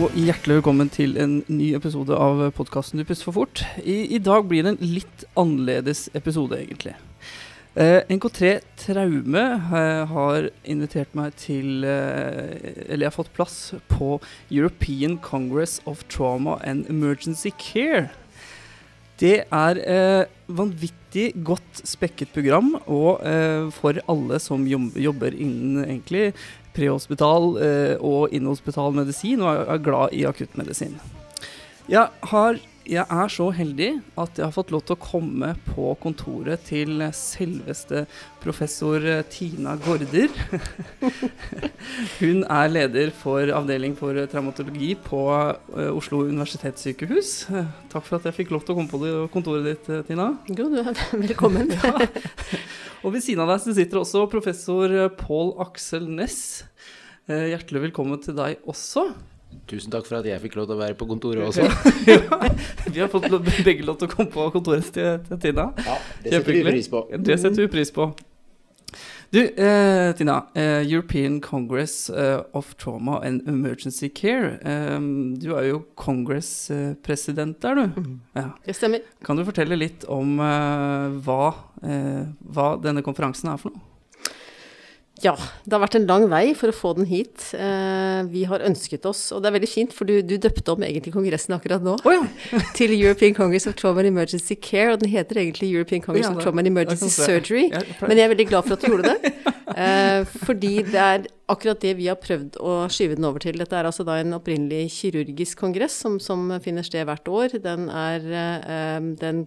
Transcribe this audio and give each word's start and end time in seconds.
og 0.00 0.14
hjertelig 0.16 0.60
velkommen 0.60 0.88
til 0.88 1.16
en 1.20 1.32
ny 1.50 1.74
episode 1.76 2.14
av 2.16 2.38
podkasten 2.56 3.00
Du 3.00 3.04
puster 3.04 3.26
for 3.26 3.36
fort. 3.36 3.60
I, 3.82 4.14
I, 4.14 4.20
dag 4.22 4.46
blir 4.48 4.64
det 4.64 4.70
en 4.72 4.92
litt 4.94 5.24
annerledes 5.36 6.06
episode, 6.16 6.56
egentlig. 6.56 6.94
Eh, 7.74 8.06
NK3 8.08 8.52
Traume 8.80 9.42
eh, 9.58 10.00
har 10.08 10.48
invitert 10.64 11.12
meg 11.18 11.36
til 11.38 11.84
eh, 11.84 12.86
Eller 12.86 13.04
jeg 13.04 13.10
har 13.10 13.18
fått 13.18 13.34
plass 13.36 13.58
på 13.92 14.16
European 14.48 15.18
Congress 15.20 15.82
of 15.84 16.06
Trauma 16.08 16.56
and 16.64 16.88
Emergency 16.88 17.52
Care. 17.60 18.08
Det 19.20 19.42
er 19.52 19.84
eh, 19.84 20.24
vanvittig 21.10 21.44
godt 21.44 21.82
spekket 21.84 22.32
program, 22.32 22.76
og 22.86 23.20
eh, 23.26 23.70
for 23.72 23.98
alle 24.08 24.38
som 24.38 24.66
jobber 24.66 25.34
innen 25.34 25.84
egentlig 25.84 26.32
prehospital 26.74 27.58
eh, 27.58 27.96
og 28.00 28.32
innhospital 28.32 28.92
medisin, 28.94 29.40
og 29.42 29.68
er, 29.68 29.82
glad 29.82 30.12
i 30.12 30.24
akuttmedisin. 30.24 30.98
Jeg, 31.88 32.08
har, 32.22 32.58
jeg 32.88 33.04
er 33.04 33.30
så 33.32 33.46
heldig 33.54 33.88
at 34.18 34.38
jeg 34.38 34.46
har 34.46 34.54
fått 34.54 34.70
lov 34.72 34.82
til 34.86 34.96
å 34.96 35.02
komme 35.02 35.50
på 35.66 35.90
kontoret 36.00 36.62
til 36.68 37.02
selveste 37.16 38.04
professor 38.40 39.04
Tina 39.30 39.76
Gaarder. 39.80 40.32
Hun 42.20 42.44
er 42.44 42.72
leder 42.72 43.12
for 43.14 43.52
avdeling 43.56 43.96
for 43.98 44.16
traumatologi 44.32 44.94
på 45.04 45.22
uh, 45.28 45.90
Oslo 45.92 46.22
universitetssykehus. 46.28 47.34
Takk 47.92 48.06
for 48.06 48.18
at 48.18 48.30
jeg 48.30 48.38
fikk 48.40 48.54
lov 48.54 48.64
til 48.64 48.74
å 48.74 48.80
komme 48.80 48.90
på 48.92 49.28
kontoret 49.34 49.68
ditt, 49.68 49.90
Tina. 50.08 50.32
Jo, 50.48 50.70
du 50.72 50.80
er 50.80 50.94
velkommen. 51.26 51.74
ja. 51.76 52.08
Og 53.04 53.14
ved 53.14 53.24
siden 53.24 53.44
av 53.44 53.54
deg 53.54 53.76
sitter 53.76 54.02
også 54.02 54.26
professor 54.32 54.96
Pål 55.20 55.54
Aksel 55.64 56.08
Næss. 56.08 56.40
Eh, 57.30 57.52
hjertelig 57.52 57.84
velkommen 57.90 58.18
til 58.24 58.34
deg 58.34 58.58
også. 58.68 59.10
Tusen 59.70 59.92
takk 59.92 60.08
for 60.08 60.18
at 60.18 60.26
jeg 60.26 60.42
fikk 60.42 60.56
lov 60.58 60.66
til 60.70 60.74
å 60.74 60.80
være 60.80 60.96
på 60.98 61.06
kontoret 61.10 61.44
også. 61.48 61.66
ja, 62.10 62.40
vi 62.90 63.02
har 63.02 63.12
fått 63.12 63.28
begge 63.64 63.86
lov 63.86 64.00
til 64.00 64.10
å 64.10 64.14
komme 64.16 64.32
på 64.34 64.48
kontoret 64.56 64.90
til, 64.94 65.20
til 65.28 65.44
Tina. 65.44 65.70
Ja, 65.86 66.00
det 66.24 66.34
setter 66.34 66.58
vi 66.58 66.66
pris 66.66 66.90
på. 66.90 67.04
Det 67.14 67.38
setter 67.38 67.66
vi 67.66 67.70
pris 67.78 67.94
på. 67.94 68.10
Du, 69.30 69.46
eh, 69.46 70.12
Tina. 70.18 70.46
Eh, 70.54 70.92
European 70.92 71.40
Congress 71.40 72.10
uh, 72.10 72.42
of 72.52 72.74
Trauma 72.76 73.20
and 73.20 73.48
Emergency 73.48 74.08
Care. 74.08 74.58
Eh, 74.62 75.00
du 75.38 75.54
er 75.54 75.68
jo 75.68 75.84
Congress-president 75.94 77.62
der, 77.62 77.74
du. 77.74 78.00
Mm. 78.00 78.20
Ja. 78.34 78.48
Det 78.66 78.74
stemmer. 78.74 79.06
Kan 79.24 79.38
du 79.38 79.44
fortelle 79.46 79.78
litt 79.78 80.02
om 80.10 80.40
uh, 80.42 81.14
hva, 81.22 81.54
uh, 81.84 82.26
hva 82.42 82.66
denne 82.82 83.06
konferansen 83.06 83.52
er 83.54 83.62
for 83.62 83.70
noe? 83.70 83.89
Ja, 85.20 85.34
det 85.66 85.74
har 85.74 85.82
vært 85.82 85.96
en 85.98 86.06
lang 86.08 86.24
vei 86.32 86.54
for 86.56 86.72
å 86.72 86.74
få 86.74 86.92
den 86.96 87.08
hit. 87.08 87.50
Eh, 87.52 88.20
vi 88.32 88.46
har 88.48 88.64
ønsket 88.64 89.04
oss, 89.08 89.26
og 89.34 89.42
det 89.42 89.50
er 89.50 89.56
veldig 89.58 89.68
fint, 89.68 89.92
for 89.96 90.08
du, 90.08 90.20
du 90.24 90.36
døpte 90.40 90.72
om 90.72 90.84
egentlig 90.86 91.12
kongressen 91.12 91.56
akkurat 91.56 91.84
nå, 91.84 91.98
oh, 92.00 92.14
ja. 92.14 92.60
til 92.78 92.94
European 92.96 93.36
Congress 93.36 93.68
of 93.68 93.76
Trauma 93.80 94.00
and 94.00 94.12
Emergency 94.12 94.56
Care, 94.56 94.94
og 94.94 95.02
den 95.02 95.12
heter 95.12 95.42
egentlig 95.42 95.68
European 95.74 96.04
Congress 96.04 96.30
ja, 96.30 96.32
of 96.32 96.40
Trauma 96.42 96.64
and 96.64 96.72
Emergency 96.72 97.10
Surgery, 97.12 97.68
men 98.00 98.16
jeg 98.16 98.24
er 98.24 98.32
veldig 98.32 98.48
glad 98.48 98.68
for 98.68 98.78
at 98.78 98.84
du 98.84 98.94
gjorde 98.94 99.14
det. 99.14 99.34
Eh, 99.70 100.24
fordi 100.26 100.80
det 100.82 100.98
er 100.98 101.26
akkurat 101.48 101.78
det 101.78 101.92
vi 101.94 102.08
har 102.10 102.16
prøvd 102.18 102.56
å 102.58 102.72
skyve 102.90 103.14
den 103.14 103.26
over 103.28 103.38
til. 103.42 103.54
Dette 103.60 103.76
er 103.78 103.86
altså 103.86 104.02
da 104.04 104.16
en 104.18 104.34
opprinnelig 104.34 104.88
kirurgisk 104.96 105.62
kongress 105.62 105.94
som, 106.02 106.16
som 106.18 106.50
finner 106.64 106.82
sted 106.82 107.06
hvert 107.06 107.30
år. 107.30 107.54
Den 107.62 107.86
er 107.86 108.26
eh, 108.34 108.98
den 109.22 109.44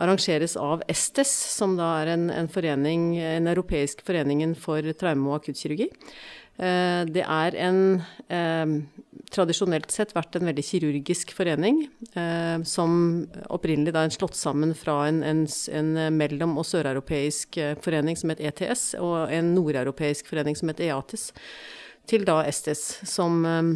arrangeres 0.00 0.56
av 0.56 0.82
Estes, 0.90 1.30
som 1.52 1.76
da 1.76 1.88
er 2.00 2.14
en, 2.14 2.28
en 2.32 2.48
forening, 2.48 3.16
en 3.20 3.50
europeisk 3.50 4.04
foreningen 4.06 4.54
for 4.58 4.86
traume- 4.98 5.28
og 5.28 5.42
akuttkirurgi. 5.42 5.90
Eh, 6.60 7.02
det 7.08 7.24
er 7.24 7.56
en 7.64 7.78
eh, 8.28 8.72
tradisjonelt 9.32 9.92
sett 9.92 10.12
vært 10.16 10.36
en 10.36 10.48
veldig 10.50 10.64
kirurgisk 10.64 11.32
forening, 11.36 11.86
eh, 12.12 12.58
som 12.68 12.96
opprinnelig 13.52 13.94
da 13.96 14.04
er 14.04 14.16
slått 14.16 14.36
sammen 14.38 14.74
fra 14.76 14.98
en, 15.08 15.22
en, 15.24 15.46
en 15.48 15.94
mellom- 16.16 16.58
og 16.60 16.68
søreuropeisk 16.68 17.60
forening 17.84 18.20
som 18.20 18.32
het 18.32 18.42
ETS, 18.44 18.92
og 19.00 19.32
en 19.32 19.54
nordeuropeisk 19.56 20.28
forening 20.28 20.58
som 20.58 20.72
het 20.72 20.84
EATIS, 20.84 21.30
til 22.08 22.24
da 22.28 22.42
Estes, 22.48 22.84
som 23.08 23.44
eh, 23.48 23.72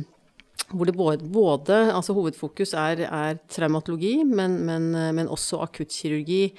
hvor 0.66 0.90
både, 0.90 1.28
både 1.30 1.76
altså 1.94 2.14
hovedfokus 2.16 2.72
er, 2.74 3.04
er 3.06 3.38
traumatologi, 3.52 4.24
men, 4.24 4.58
men, 4.66 4.90
men, 5.14 5.28
også 5.30 5.60
akuttkirurgi 5.62 6.56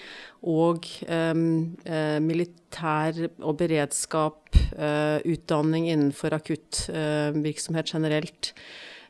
og 0.48 0.86
um, 1.12 1.76
uh, 1.84 2.18
militær 2.24 3.20
og 3.42 3.58
beredskap, 3.60 4.54
uh, 4.78 5.20
utdanning 5.28 5.90
innenfor 5.92 6.38
akuttvirksomhet 6.38 7.90
uh, 7.90 7.98
generelt. 7.98 8.54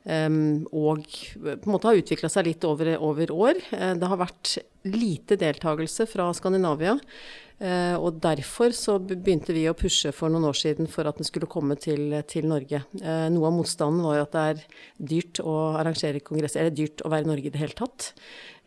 Um, 0.08 0.66
og 0.72 1.04
på 1.04 1.58
en 1.58 1.74
måte 1.74 1.92
har 1.92 2.00
utvikla 2.00 2.32
seg 2.32 2.48
litt 2.48 2.66
over, 2.66 2.96
over 3.04 3.34
år. 3.36 3.60
det 4.00 4.08
har 4.08 4.22
vært 4.22 4.58
lite 4.94 5.38
deltakelse 5.40 6.08
fra 6.10 6.30
Skandinavia. 6.38 6.98
Uh, 7.58 7.98
og 7.98 8.20
derfor 8.22 8.70
så 8.78 9.00
begynte 9.02 9.50
vi 9.56 9.64
å 9.66 9.74
pushe 9.74 10.12
for 10.14 10.30
noen 10.30 10.46
år 10.46 10.58
siden 10.60 10.86
for 10.94 11.10
at 11.10 11.18
den 11.18 11.26
skulle 11.26 11.50
komme 11.50 11.74
til, 11.82 12.14
til 12.30 12.46
Norge. 12.46 12.84
Uh, 13.02 13.26
noe 13.34 13.50
av 13.50 13.56
motstanden 13.56 14.04
var 14.06 14.20
jo 14.20 14.26
at 14.28 14.36
det 14.36 14.44
er 14.44 14.60
dyrt 15.14 15.42
å 15.42 15.56
arrangere 15.80 16.22
kongresser, 16.22 16.62
eller 16.62 16.76
dyrt 16.78 17.02
å 17.02 17.10
være 17.10 17.26
i 17.26 17.32
Norge 17.32 17.50
i 17.50 17.54
det 17.56 17.64
hele 17.64 17.78
tatt. 17.80 18.12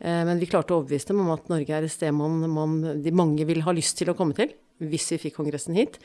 Uh, 0.03 0.25
men 0.27 0.43
vi 0.43 0.49
klarte 0.51 0.75
å 0.75 0.81
overbevise 0.81 1.13
dem 1.13 1.23
om 1.23 1.31
at 1.37 1.47
Norge 1.53 1.77
er 1.77 1.87
et 1.87 1.95
sted 1.95 2.11
man, 2.19 2.43
man, 2.51 2.75
de 3.05 3.15
mange 3.15 3.47
vil 3.47 3.63
ha 3.63 3.77
lyst 3.77 3.95
til 4.01 4.11
å 4.11 4.17
komme 4.19 4.35
til. 4.39 4.57
Hvis 4.81 5.11
vi 5.13 5.21
fikk 5.29 5.37
kongressen 5.37 5.77
hit. 5.77 6.01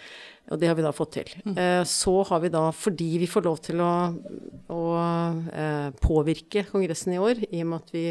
Og 0.52 0.60
det 0.62 0.68
har 0.68 0.76
vi 0.78 0.84
da 0.84 0.92
fått 0.92 1.14
til. 1.16 1.30
Mm. 1.48 1.56
Så 1.88 2.12
har 2.28 2.42
vi 2.44 2.50
da, 2.52 2.66
fordi 2.76 3.08
vi 3.22 3.30
får 3.32 3.46
lov 3.46 3.62
til 3.64 3.80
å, 3.80 3.94
å 4.68 4.82
påvirke 6.04 6.66
kongressen 6.68 7.16
i 7.16 7.22
år, 7.24 7.40
i 7.48 7.62
og 7.64 7.70
med 7.72 7.78
at 7.80 7.94
vi, 7.96 8.04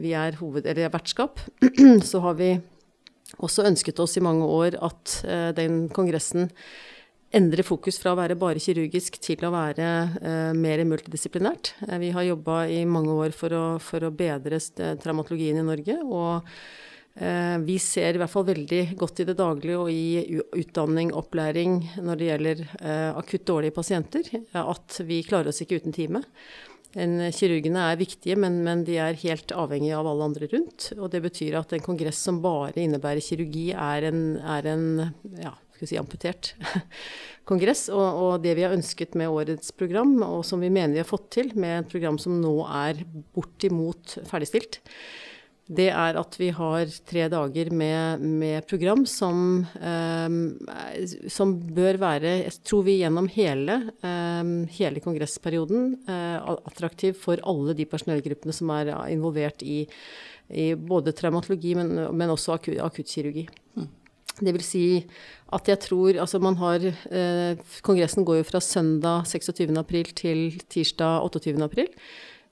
vi 0.00 0.14
er, 0.16 0.36
hoved, 0.40 0.66
er 0.66 0.90
vertskap, 0.92 1.40
så 2.10 2.22
har 2.24 2.38
vi 2.40 2.54
også 3.38 3.66
ønsket 3.68 4.00
oss 4.02 4.16
i 4.18 4.24
mange 4.24 4.46
år 4.46 4.78
at 4.82 5.20
eh, 5.28 5.50
den 5.56 5.84
kongressen 5.94 6.50
endrer 7.30 7.62
fokus 7.62 8.00
fra 8.02 8.14
å 8.14 8.18
være 8.18 8.38
bare 8.38 8.62
kirurgisk 8.62 9.20
til 9.22 9.44
å 9.46 9.52
være 9.54 9.88
eh, 10.18 10.52
mer 10.58 10.82
multidisiplinært. 10.88 11.74
Eh, 11.86 11.98
vi 12.02 12.12
har 12.16 12.26
jobba 12.26 12.64
i 12.66 12.82
mange 12.88 13.14
år 13.14 13.34
for 13.36 13.54
å, 13.54 13.64
for 13.82 14.06
å 14.06 14.14
bedre 14.14 14.58
traumatologien 15.02 15.60
i 15.62 15.66
Norge. 15.66 16.00
og 16.04 16.48
vi 17.20 17.74
ser 17.82 18.14
i 18.14 18.20
hvert 18.20 18.30
fall 18.32 18.44
veldig 18.46 18.94
godt 18.96 19.20
i 19.20 19.24
det 19.28 19.34
daglige 19.36 19.80
og 19.82 19.88
i 19.92 20.38
utdanning, 20.56 21.10
opplæring 21.12 21.74
når 22.06 22.20
det 22.20 22.28
gjelder 22.28 22.62
akutt 23.18 23.44
dårlige 23.50 23.74
pasienter, 23.76 24.30
at 24.56 25.00
vi 25.04 25.18
klarer 25.26 25.50
oss 25.50 25.58
ikke 25.60 25.82
uten 25.82 25.92
time. 25.92 26.22
En, 26.98 27.20
kirurgene 27.30 27.84
er 27.92 27.98
viktige, 28.00 28.34
men, 28.40 28.60
men, 28.66 28.82
de 28.86 28.96
er 28.98 29.18
helt 29.22 29.52
avhengige 29.54 29.98
av 29.98 30.08
alle 30.10 30.26
andre 30.26 30.48
rundt. 30.50 30.90
Og 30.98 31.10
det 31.12 31.22
betyr 31.22 31.60
at 31.60 31.74
en 31.76 31.84
kongress 31.84 32.22
som 32.26 32.40
bare 32.42 32.82
innebærer 32.82 33.22
kirurgi, 33.22 33.70
er 33.76 34.08
en, 34.10 34.22
er 34.42 34.70
en 34.72 34.86
ja, 35.38 35.54
skal 35.76 35.90
si 35.90 36.00
amputert 36.00 36.52
kongress. 37.50 37.86
Og, 37.94 38.04
og, 38.24 38.32
det 38.44 38.56
vi 38.58 38.66
har 38.66 38.74
ønsket 38.76 39.16
med 39.18 39.30
årets 39.30 39.72
program, 39.76 40.16
og 40.26 40.42
som 40.46 40.62
vi 40.62 40.72
mener 40.72 40.96
vi 40.96 41.02
har 41.04 41.08
fått 41.08 41.30
til 41.38 41.54
med 41.54 41.84
et 41.84 41.92
program 41.94 42.18
som 42.20 42.40
nå 42.42 42.56
er 42.66 43.04
bortimot 43.36 44.18
ferdigstilt, 44.28 44.82
det 45.70 45.86
er 45.94 46.16
at 46.18 46.34
vi 46.40 46.48
har 46.54 46.90
tre 47.06 47.28
dager 47.30 47.70
med, 47.70 48.22
med 48.42 48.66
program 48.66 49.04
som, 49.06 49.62
eh, 49.78 51.28
som, 51.30 51.54
bør 51.76 52.00
være, 52.02 52.32
jeg 52.40 52.56
tror 52.66 52.82
vi 52.88 52.98
gjennom 52.98 53.28
hele, 53.30 53.76
eh, 54.02 54.50
hele 54.80 55.02
kongressperioden, 55.04 55.92
eh, 56.10 56.50
attraktiv 56.72 57.14
for 57.22 57.42
alle 57.46 57.76
de 57.78 57.86
personellgruppene 57.86 58.56
som 58.56 58.74
er 58.74 58.92
involvert 59.14 59.62
i, 59.62 59.84
i 60.50 60.72
både 60.74 61.14
traumatologi, 61.14 61.76
men, 61.78 61.94
men 62.18 62.34
også 62.34 62.58
akuttkirurgi. 62.58 63.46
Mm. 63.78 63.88
Det 64.40 64.54
vil 64.56 64.64
si 64.64 64.84
at 65.52 65.68
jeg 65.68 65.80
tror 65.84 66.16
Altså 66.22 66.38
man 66.40 66.56
har 66.60 66.84
eh, 66.86 67.60
Kongressen 67.84 68.24
går 68.24 68.40
jo 68.40 68.46
fra 68.48 68.60
søndag 68.62 69.26
26.4 69.28 70.14
til 70.16 70.60
tirsdag 70.70 71.26
28.4. 71.28 71.86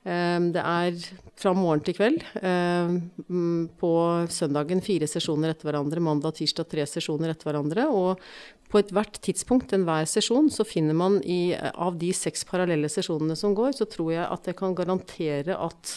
Ehm, 0.07 0.53
det 0.55 0.63
er 0.63 0.95
fra 1.39 1.53
morgen 1.57 1.83
til 1.85 1.97
kveld. 1.99 2.23
Ehm, 2.43 3.69
på 3.81 3.93
søndagen 4.31 4.83
fire 4.85 5.09
sesjoner 5.11 5.53
etter 5.53 5.69
hverandre, 5.69 6.03
mandag 6.03 6.37
tirsdag 6.39 6.69
tre 6.71 6.87
sesjoner 6.87 7.35
etter 7.35 7.51
hverandre. 7.51 7.89
Og 7.91 8.23
på 8.71 8.83
ethvert 8.83 9.21
tidspunkt, 9.25 9.73
enhver 9.73 10.07
sesjon, 10.07 10.51
så 10.51 10.67
finner 10.67 10.95
man 10.95 11.21
i, 11.25 11.55
av 11.57 11.99
de 11.99 12.13
seks 12.13 12.45
parallelle 12.49 12.91
sesjonene 12.93 13.37
som 13.37 13.55
går, 13.57 13.75
så 13.75 13.89
tror 13.89 14.13
jeg 14.13 14.27
at 14.27 14.51
jeg 14.51 14.59
kan 14.59 14.77
garantere 14.77 15.57
at 15.57 15.95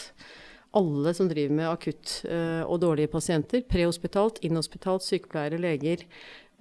alle 0.74 1.12
som 1.13 1.27
driver 1.27 1.51
med 1.51 1.68
akutt 1.68 2.21
uh, 2.31 2.63
og 2.63 2.80
dårlige 2.80 3.12
pasienter, 3.12 3.65
prehospitalt, 3.68 4.39
inhospitalt, 4.47 5.04
sykepleiere, 5.04 5.59
leger, 5.59 6.06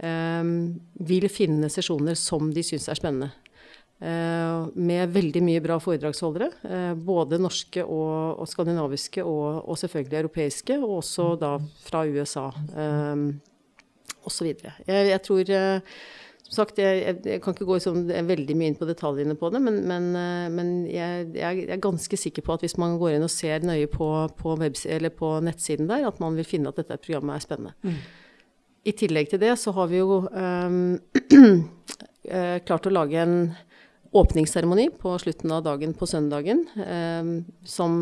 um, 0.02 0.80
vil 0.98 1.28
finne 1.30 1.70
sesjoner 1.70 2.18
som 2.18 2.50
de 2.50 2.64
syns 2.66 2.88
er 2.90 2.98
spennende. 2.98 3.30
Eh, 4.00 4.68
med 4.80 5.12
veldig 5.12 5.42
mye 5.44 5.60
bra 5.60 5.76
foredragsholdere. 5.82 6.50
Eh, 6.64 6.94
både 6.94 7.40
norske 7.40 7.84
og, 7.84 8.40
og 8.40 8.48
skandinaviske 8.48 9.24
og, 9.24 9.60
og, 9.66 9.76
selvfølgelig 9.80 10.22
europeiske, 10.22 10.78
og 10.80 11.02
også 11.02 11.34
da 11.40 11.50
fra 11.84 12.06
USA 12.08 12.48
um, 12.48 13.26
osv. 14.24 14.54
Jeg, 14.54 15.04
jeg 15.10 15.22
tror 15.26 15.52
som 16.50 16.64
sagt, 16.64 16.80
jeg, 16.82 17.20
jeg, 17.22 17.38
kan 17.44 17.54
ikke 17.54 17.66
gå 17.68 17.76
sånn, 17.78 18.08
veldig 18.08 18.54
mye 18.58 18.72
inn 18.72 18.78
på 18.78 18.88
detaljene 18.88 19.36
på 19.38 19.52
det, 19.54 19.60
men, 19.62 19.76
men, 19.86 20.08
eh, 20.18 20.48
men 20.50 20.72
jeg, 20.90 21.28
jeg, 21.36 21.66
er 21.70 21.82
ganske 21.82 22.18
sikker 22.18 22.42
på 22.42 22.56
at 22.56 22.64
hvis 22.64 22.74
man 22.80 22.96
går 22.98 23.14
inn 23.14 23.26
og 23.26 23.30
ser 23.30 23.62
nøye 23.62 23.86
på, 23.92 24.08
på, 24.40 24.56
på 24.56 25.30
nettsiden 25.46 25.86
der, 25.92 26.08
at 26.08 26.18
man 26.24 26.34
vil 26.40 26.48
finne 26.48 26.72
at 26.72 26.80
dette 26.80 26.98
programmet 27.04 27.36
er 27.36 27.44
spennende. 27.44 27.76
Mm. 27.84 28.00
I 28.82 28.96
tillegg 28.96 29.30
til 29.30 29.44
det 29.44 29.52
så 29.60 29.76
har 29.76 29.92
vi 29.92 30.00
jo 30.00 30.24
um, 30.26 30.96
klart 32.66 32.88
å 32.88 32.94
lage 32.96 33.20
en 33.20 33.36
åpningsseremoni 34.10 34.88
på 34.98 35.12
slutten 35.22 35.52
av 35.54 35.62
dagen 35.62 35.92
på 35.94 36.06
søndagen, 36.10 36.64
eh, 36.82 37.30
som, 37.68 37.94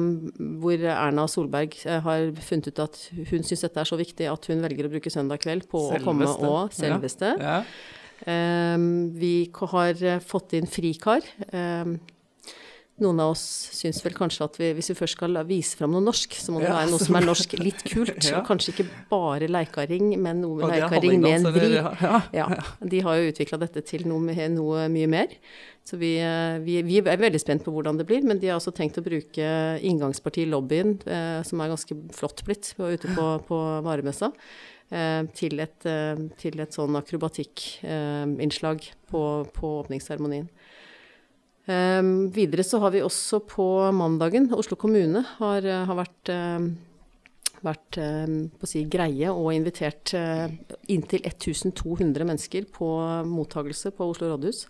hvor 0.62 0.80
Erna 0.80 1.26
Solberg 1.28 1.76
eh, 1.84 2.00
har 2.04 2.30
funnet 2.44 2.70
ut 2.70 2.82
at 2.86 3.00
hun 3.12 3.44
syns 3.44 3.66
dette 3.66 3.82
er 3.82 3.90
så 3.90 3.98
viktig 4.00 4.28
at 4.30 4.48
hun 4.48 4.64
velger 4.64 4.88
å 4.88 4.92
bruke 4.94 5.12
søndag 5.12 5.42
kveld 5.44 5.68
på 5.68 5.84
selveste. 5.90 6.00
å 6.00 6.06
komme 6.06 6.30
og 6.48 6.76
selveste. 6.76 7.34
Ja. 7.42 7.58
Ja. 7.58 8.28
Eh, 8.32 8.78
vi 9.20 9.34
har 9.60 10.06
fått 10.24 10.56
inn 10.58 10.70
frikar. 10.70 11.26
Noen 12.98 13.20
av 13.22 13.32
oss 13.32 13.42
syns 13.76 14.00
vel 14.02 14.14
kanskje 14.16 14.46
at 14.48 14.56
vi, 14.58 14.72
hvis 14.74 14.90
vi 14.90 14.96
først 14.98 15.14
skal 15.18 15.38
vise 15.46 15.78
fram 15.78 15.92
noe 15.94 16.02
norsk, 16.02 16.34
så 16.34 16.54
må 16.54 16.62
det 16.62 16.72
være 16.72 16.90
noe 16.90 17.02
som 17.02 17.18
er 17.18 17.26
norsk 17.28 17.56
litt 17.66 17.84
kult. 17.86 18.18
ja. 18.26 18.42
Kanskje 18.46 18.74
ikke 18.74 18.86
bare 19.10 19.46
leikaring, 19.50 20.10
men 20.18 20.42
noe 20.42 20.60
med 20.62 20.74
leikaring 20.74 21.22
med 21.22 21.36
en 21.36 21.50
vri. 21.54 21.72
Ja. 22.34 22.48
De 22.82 23.02
har 23.06 23.20
jo 23.20 23.32
utvikla 23.32 23.60
dette 23.62 23.84
til 23.86 24.08
noe, 24.10 24.48
noe, 24.54 24.88
mye 24.92 25.10
mer. 25.10 25.36
Så 25.88 25.96
vi, 26.00 26.16
eh, 26.20 26.58
vi, 26.64 26.80
vi, 26.84 26.98
er 27.00 27.20
veldig 27.22 27.40
spent 27.40 27.62
på 27.64 27.72
hvordan 27.72 28.00
det 28.00 28.08
blir. 28.08 28.26
Men 28.26 28.42
de 28.42 28.50
har 28.50 28.58
også 28.58 28.74
tenkt 28.76 28.98
å 29.00 29.04
bruke 29.06 29.52
inngangspartiet 29.78 30.50
Lobbyen, 30.50 30.98
eh, 31.06 31.38
som 31.46 31.62
er 31.62 31.70
ganske 31.72 31.96
flott 32.18 32.42
blitt 32.44 32.74
ute 32.76 33.14
på, 33.14 33.28
på 33.48 33.62
varemessa. 33.86 34.34
Eh, 34.88 35.22
til, 35.36 35.60
et, 35.60 35.84
eh, 35.84 36.16
til 36.40 36.60
et 36.64 36.72
sånn 36.72 36.96
akrobatikkinnslag 36.96 38.86
på, 39.10 39.22
på 39.52 39.72
åpningsseremonien. 39.82 40.48
Um, 41.68 42.30
videre 42.32 42.64
så 42.64 42.78
har 42.80 42.94
vi 42.94 43.02
også 43.04 43.42
på 43.44 43.64
mandagen 43.92 44.46
Oslo 44.56 44.78
kommune 44.80 45.20
har, 45.36 45.66
eh, 45.68 45.82
har 45.84 45.98
vært, 45.98 46.30
um, 46.32 46.70
vært 47.60 47.98
på 47.98 48.64
å 48.64 48.70
si, 48.70 48.86
greie 48.88 49.28
og 49.28 49.50
invitert 49.52 50.14
uh, 50.16 50.48
inntil 50.88 51.20
1200 51.28 52.24
mennesker 52.24 52.70
på 52.72 52.88
mottagelse 53.28 53.92
på 53.92 54.08
Oslo 54.08 54.32
rådhus. 54.32 54.64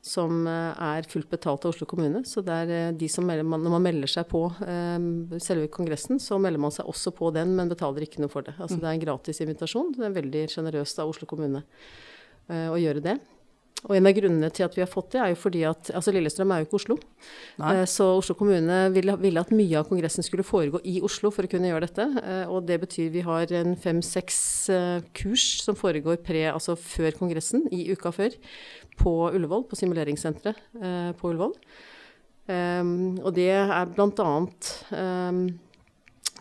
Som 0.00 0.46
uh, 0.48 0.72
er 0.72 1.04
fullt 1.10 1.28
betalt 1.28 1.66
av 1.66 1.74
Oslo 1.74 1.84
kommune. 1.90 2.24
Så 2.24 2.40
det 2.46 2.56
er 2.64 2.72
uh, 2.88 2.96
de 2.96 3.12
som 3.12 3.28
melder, 3.28 3.44
når 3.44 3.74
man 3.76 3.84
melder 3.84 4.08
seg 4.08 4.30
på 4.32 4.46
selve 5.44 5.68
kongressen, 5.68 6.16
så 6.16 6.40
melder 6.40 6.64
man 6.64 6.72
seg 6.72 6.88
også 6.88 7.12
på 7.12 7.28
den, 7.36 7.58
men 7.58 7.68
betaler 7.68 8.08
ikke 8.08 8.24
noe 8.24 8.32
for 8.32 8.46
det. 8.46 8.56
Altså 8.56 8.78
mm. 8.78 8.86
det 8.86 8.88
er 8.88 8.94
en 8.96 9.04
gratis 9.04 9.44
invitasjon. 9.44 9.98
Det 9.98 10.08
er 10.08 10.20
veldig 10.22 10.48
sjenerøst 10.54 11.04
av 11.04 11.12
Oslo 11.12 11.28
kommune 11.28 11.66
å 12.48 12.78
gjøre 12.80 13.04
det. 13.04 13.20
Og 13.86 13.94
en 13.94 14.08
av 14.10 14.14
grunnene 14.16 14.48
til 14.50 14.64
at 14.66 14.74
vi 14.74 14.82
har 14.82 14.90
fått 14.90 15.12
det, 15.14 15.20
er 15.22 15.30
jo 15.32 15.38
fordi 15.38 15.60
at 15.68 15.90
altså 15.94 16.10
Lillestrøm 16.14 16.50
er 16.50 16.62
jo 16.62 16.66
ikke 16.66 16.78
Oslo. 16.80 16.96
Nei. 17.60 17.74
Eh, 17.76 17.84
så 17.90 18.08
Oslo 18.16 18.34
kommune 18.38 18.78
ville, 18.94 19.14
ville, 19.22 19.44
at 19.44 19.52
mye 19.54 19.78
av 19.78 19.86
kongressen 19.86 20.26
skulle 20.26 20.46
foregå 20.46 20.80
i 20.82 20.96
Oslo 21.06 21.30
for 21.34 21.46
å 21.46 21.52
kunne 21.52 21.70
gjøre 21.70 21.86
dette. 21.86 22.08
Eh, 22.22 22.50
og 22.50 22.66
det 22.66 22.80
betyr 22.82 23.12
vi 23.14 23.22
har 23.26 23.54
en 23.60 23.76
fem-seks 23.78 24.40
eh, 24.74 25.06
kurs 25.14 25.46
som 25.62 25.78
foregår 25.78 26.18
pre, 26.26 26.48
altså 26.50 26.74
før 26.74 27.14
kongressen, 27.20 27.68
i 27.70 27.86
uka 27.94 28.10
før, 28.14 28.34
på 28.98 29.14
Ullevål, 29.30 29.68
på 29.70 29.78
simuleringssenteret 29.78 31.14
på 31.20 31.30
Ullevål. 31.30 31.54
Um, 32.48 33.18
og 33.20 33.34
det 33.36 33.50
er 33.52 33.90
blant 33.92 34.18
annet 34.24 34.70
um, 34.96 35.42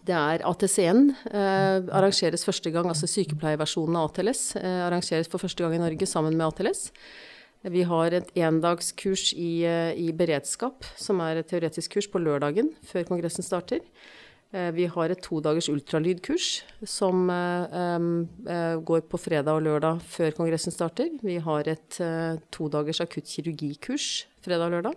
det 0.08 0.16
er 0.16 0.44
ATCN 0.48 1.10
eh, 1.36 1.88
arrangeres 1.96 2.46
første 2.48 2.72
gang, 2.72 2.88
altså 2.88 3.10
sykepleierversjonen 3.12 3.98
av 4.00 4.12
ATLS 4.12 4.44
eh, 4.60 4.84
arrangeres 4.86 5.28
for 5.32 5.44
første 5.44 5.64
gang 5.64 5.76
i 5.76 5.82
Norge 5.82 6.08
sammen 6.08 6.38
med 6.38 6.46
ATLS. 6.48 6.88
Vi 7.72 7.84
har 7.88 8.14
et 8.16 8.30
endagskurs 8.38 9.32
i, 9.34 9.66
eh, 9.66 9.92
i 9.98 10.12
beredskap, 10.16 10.86
som 10.96 11.20
er 11.20 11.38
et 11.38 11.48
teoretisk 11.48 11.98
kurs 11.98 12.08
på 12.08 12.22
lørdagen 12.22 12.72
før 12.86 13.04
kongressen 13.04 13.44
starter. 13.44 13.82
Eh, 14.54 14.72
vi 14.72 14.86
har 14.86 15.12
et 15.12 15.22
todagers 15.22 15.68
ultralydkurs 15.68 16.64
som 16.86 17.30
eh, 17.30 18.78
går 18.80 19.02
på 19.10 19.20
fredag 19.20 19.58
og 19.58 19.64
lørdag 19.64 20.02
før 20.02 20.32
kongressen 20.38 20.72
starter. 20.72 21.10
Vi 21.22 21.38
har 21.44 21.68
et 21.68 22.00
todagers 22.52 23.02
akuttkirurgikurs 23.02 24.28
fredag 24.42 24.70
og 24.70 24.72
lørdag. 24.78 24.96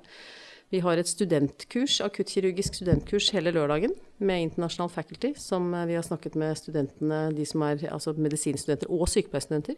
Vi 0.70 0.78
har 0.78 0.94
et 0.94 1.08
studentkurs, 1.08 1.98
akuttkirurgisk 2.00 2.76
studentkurs 2.78 3.32
hele 3.34 3.50
lørdagen 3.50 3.90
med 4.20 4.44
internasjonal 4.44 4.92
Faculty, 4.92 5.32
som 5.34 5.72
vi 5.88 5.96
har 5.98 6.06
snakket 6.06 6.36
med 6.36 6.54
studentene, 6.54 7.34
de 7.34 7.44
som 7.44 7.62
er 7.62 7.82
altså 7.90 8.14
medisinstudenter 8.14 8.86
og 8.86 9.08
sykepleierstudenter, 9.10 9.74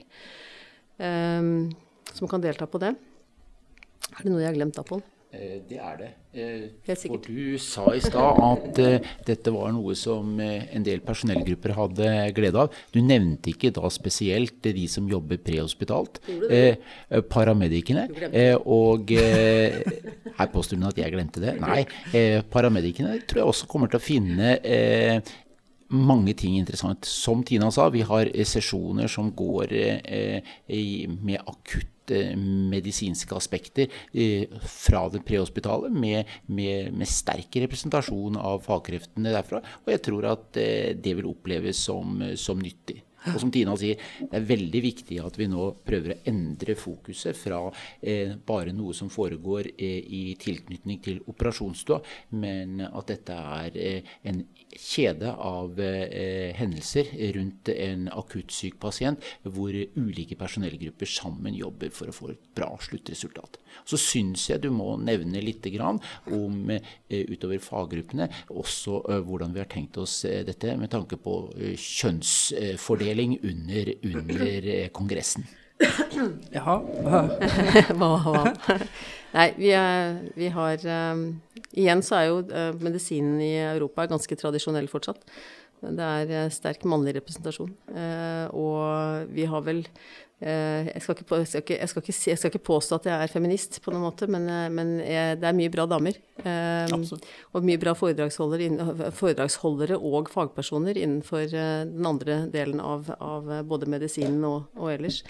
um, 1.00 1.72
som 2.12 2.28
kan 2.30 2.42
delta 2.42 2.66
på 2.66 2.80
det. 2.82 2.94
Er 4.12 4.22
det 4.22 4.30
noe 4.30 4.42
jeg 4.42 4.50
har 4.50 4.58
glemt 4.58 4.76
da, 4.76 4.84
Pål? 4.86 5.02
Eh, 5.32 5.60
det 5.64 5.78
er 5.80 5.94
det. 5.96 6.08
Eh, 6.36 6.64
for 6.84 7.20
du 7.24 7.56
sa 7.60 7.86
i 7.96 8.00
stad 8.04 8.40
at 8.44 8.80
uh, 8.84 9.12
dette 9.24 9.52
var 9.52 9.70
noe 9.72 9.94
som 9.96 10.34
en 10.40 10.84
del 10.84 11.00
personellgrupper 11.04 11.72
hadde 11.76 12.08
glede 12.36 12.60
av. 12.60 12.74
Du 12.92 13.00
nevnte 13.04 13.52
ikke 13.52 13.70
da 13.72 13.88
spesielt 13.92 14.60
de 14.64 14.84
som 14.92 15.08
jobber 15.08 15.40
prehospitalt. 15.40 16.20
Paramedikene. 17.32 18.06
og 18.64 19.12
her 19.12 20.50
påstår 20.52 20.80
hun 20.80 20.90
at 20.90 21.00
jeg 21.00 21.14
glemte 21.14 21.44
det. 21.44 21.56
Nei, 21.60 21.84
paramedikene 22.52 23.20
tror 23.28 23.42
jeg 23.42 23.52
også 23.54 23.70
kommer 23.70 23.92
til 23.92 24.00
å 24.00 24.04
finne 24.04 24.52
mange 25.92 26.36
ting 26.36 26.58
interessant. 26.60 27.08
Som 27.08 27.44
Tina 27.44 27.70
sa, 27.72 27.88
vi 27.92 28.04
har 28.08 28.32
sesjoner 28.48 29.08
som 29.12 29.32
går 29.36 29.76
med 30.68 31.40
akutt 31.40 31.91
Eh, 31.91 31.91
medisinske 32.10 33.36
aspekter 33.36 33.92
eh, 34.12 34.50
fra 34.62 35.06
det 35.12 35.22
prehospitale, 35.26 35.90
med, 35.92 36.28
med, 36.46 36.92
med, 36.96 37.08
sterk 37.08 37.60
representasjon 37.62 38.36
av 38.40 38.64
fagkreftene 38.66 39.34
derfra. 39.34 39.62
Og 39.84 39.94
jeg 39.94 40.04
tror 40.08 40.28
at 40.32 40.60
eh, 40.60 40.92
det 40.98 41.16
vil 41.18 41.30
oppleves 41.30 41.84
som, 41.86 42.20
som 42.36 42.60
nyttig. 42.62 43.02
Og 43.30 43.38
som 43.38 43.52
Tina 43.54 43.74
sier, 43.78 44.00
det 44.18 44.34
er 44.34 44.46
veldig 44.48 44.80
viktig 44.82 45.18
at 45.22 45.36
vi 45.38 45.46
nå 45.50 45.68
prøver 45.86 46.14
å 46.14 46.20
endre 46.30 46.74
fokuset 46.78 47.38
fra 47.38 47.60
eh, 48.00 48.34
bare 48.34 48.74
noe 48.74 48.96
som 48.98 49.12
foregår 49.12 49.68
eh, 49.76 50.00
i 50.02 50.22
tilknytning 50.42 50.98
til 51.04 51.20
operasjonsstua, 51.30 52.00
men 52.42 52.82
at 52.88 53.12
dette 53.12 53.36
er 53.62 53.78
eh, 53.78 54.14
en 54.26 54.42
kjede 54.78 55.32
av 55.32 55.80
eh, 55.80 56.52
hendelser 56.56 57.10
rundt 57.36 57.68
en 57.72 58.08
akuttsyk 58.12 58.78
pasient, 58.82 59.22
hvor 59.42 59.76
ulike 59.96 60.36
personellgrupper 60.40 61.08
sammen 61.08 61.56
jobber 61.56 61.92
for 61.94 62.10
å 62.10 62.16
få 62.16 62.32
et 62.32 62.50
bra 62.56 62.70
sluttresultat. 62.82 63.58
Så 63.88 64.00
syns 64.00 64.48
jeg 64.50 64.62
du 64.64 64.70
må 64.74 64.94
nevne 65.00 65.42
litt 65.44 65.64
om, 65.82 66.70
eh, 66.70 67.24
utover 67.28 67.58
faggruppene, 67.62 68.28
også 68.50 69.02
eh, 69.08 69.22
hvordan 69.26 69.54
vi 69.54 69.62
har 69.62 69.70
tenkt 69.70 69.98
oss 69.98 70.24
eh, 70.24 70.42
dette 70.44 70.76
med 70.76 70.90
tanke 70.90 71.16
på 71.16 71.36
eh, 71.56 71.76
kjønnsfordeling 71.76 73.38
under, 73.42 73.94
under 74.12 74.70
eh, 74.76 74.88
kongressen. 74.94 75.46
Jaha. 76.56 76.76
hva, 77.02 78.10
hva? 78.24 78.44
Nei, 79.36 79.48
vi, 79.56 79.70
er, 79.72 80.18
vi 80.36 80.50
har 80.52 80.82
um, 81.12 81.24
Igjen 81.72 82.02
så 82.04 82.18
er 82.18 82.26
jo 82.28 82.40
uh, 82.50 82.74
medisinen 82.84 83.40
i 83.40 83.54
Europa 83.64 84.04
ganske 84.10 84.36
tradisjonell 84.36 84.90
fortsatt. 84.92 85.22
Det 85.82 86.08
er 86.08 86.34
uh, 86.46 86.50
sterk 86.52 86.84
mannlig 86.88 87.16
representasjon. 87.18 87.72
Uh, 87.90 88.46
og 88.54 89.32
vi 89.34 89.48
har 89.50 89.64
vel 89.66 89.86
jeg 90.42 90.98
skal, 90.98 91.14
ikke, 91.14 91.36
jeg, 91.38 91.46
skal 91.46 91.60
ikke, 91.62 91.74
jeg, 91.78 91.88
skal 91.88 92.02
ikke, 92.02 92.14
jeg, 92.26 92.38
skal 92.40 92.50
ikke, 92.50 92.60
påstå 92.66 92.96
at 92.96 93.04
jeg 93.06 93.14
er 93.14 93.30
feminist 93.30 93.76
på 93.78 93.92
noen 93.94 94.02
måte, 94.02 94.26
men, 94.26 94.48
men 94.74 94.88
det 94.98 95.46
er 95.46 95.54
mye 95.54 95.70
bra 95.70 95.84
damer. 95.86 96.18
Um, 96.42 97.04
og 97.54 97.68
mye 97.68 97.78
bra 97.78 97.92
foredragsholdere, 97.94 99.12
foredragsholdere, 99.14 100.00
og 100.02 100.32
fagpersoner 100.34 100.98
innenfor 100.98 101.46
den 101.46 102.10
andre 102.10 102.40
delen 102.50 102.82
av, 102.82 103.06
av 103.22 103.52
både 103.70 103.86
medisinen 103.94 104.42
og, 104.48 104.66
og 104.74 104.96
ellers. 104.96 105.22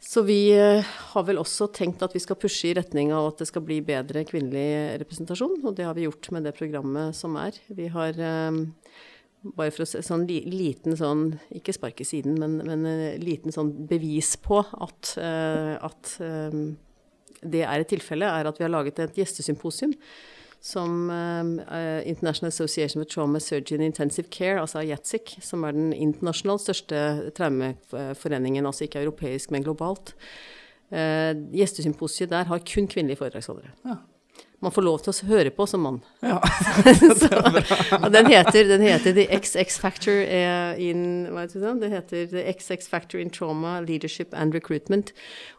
Så 0.00 0.22
vi 0.22 0.52
eh, 0.54 0.84
har 1.12 1.24
vel 1.26 1.40
også 1.40 1.66
tenkt 1.74 2.02
at 2.06 2.14
vi 2.14 2.22
skal 2.22 2.38
pushe 2.38 2.70
i 2.70 2.74
retning 2.78 3.10
av 3.14 3.32
at 3.32 3.42
det 3.42 3.48
skal 3.50 3.64
bli 3.66 3.80
bedre 3.84 4.22
kvinnelig 4.28 5.00
representasjon, 5.02 5.58
og 5.64 5.74
det 5.76 5.88
har 5.88 5.96
vi 5.98 6.06
gjort 6.06 6.30
med 6.34 6.46
det 6.46 6.54
programmet 6.58 7.16
som 7.18 7.34
er. 7.40 7.58
Vi 7.66 7.88
har 7.90 8.20
um, 8.48 8.62
bare 9.42 9.72
for 9.74 9.84
å 9.84 9.88
se 9.88 10.02
sånn 10.04 10.26
liten 10.28 10.96
sånn, 10.98 11.30
ikke 11.54 11.74
spark 11.76 12.02
i 12.02 12.06
siden, 12.08 12.38
men, 12.40 12.58
men 12.66 13.20
liten 13.22 13.54
sånn 13.54 13.70
bevis 13.90 14.34
på 14.42 14.60
at, 14.62 15.12
uh, 15.20 15.76
at 15.88 16.16
um, 16.24 16.72
det 17.42 17.62
er 17.62 17.84
et 17.84 17.90
tilfelle, 17.92 18.26
er 18.26 18.50
at 18.50 18.58
vi 18.58 18.66
har 18.66 18.74
laget 18.74 18.98
et 19.04 19.20
gjestesymposium 19.20 19.94
som 20.58 21.06
International 22.02 22.50
Association 22.50 22.98
for 22.98 23.06
Trauma 23.12 23.38
Surgeon 23.38 23.84
Intensive 23.86 24.26
Care, 24.34 24.58
altså 24.58 24.82
IATSIC, 24.82 25.36
som 25.46 25.62
er 25.62 25.76
den 25.76 25.92
internasjonalt 25.94 26.64
største 26.64 27.02
traumeforeningen, 27.38 28.66
altså 28.66 28.88
ikke 28.88 29.04
europeisk, 29.04 29.52
men 29.54 29.62
globalt. 29.62 30.16
Gjestesymposiet 30.90 32.34
der 32.34 32.50
har 32.50 32.66
kun 32.66 32.90
kvinnelige 32.90 33.22
foredragsholdere. 33.22 33.70
Ja. 33.86 34.00
Man 34.60 34.72
får 34.74 34.82
lov 34.82 35.02
til 35.04 35.12
å 35.12 35.28
høre 35.28 35.52
på 35.54 35.66
som 35.70 35.84
mann. 35.86 36.00
Ja. 36.24 36.38
så, 37.20 37.28
den 38.10 38.26
heter, 38.26 38.66
den 38.66 38.82
heter 38.82 39.14
The 39.14 39.28
XX 39.30 39.78
Factor 39.78 40.18
in 40.82 41.28
hva 41.30 41.44
heter 41.44 41.62
det? 41.62 41.74
det 41.84 41.92
heter 41.92 42.26
The 42.32 42.42
XX 42.56 42.90
Factor 42.90 43.22
in 43.22 43.30
Trauma, 43.30 43.78
Leadership 43.86 44.34
and 44.34 44.56
Recruitment. 44.56 45.12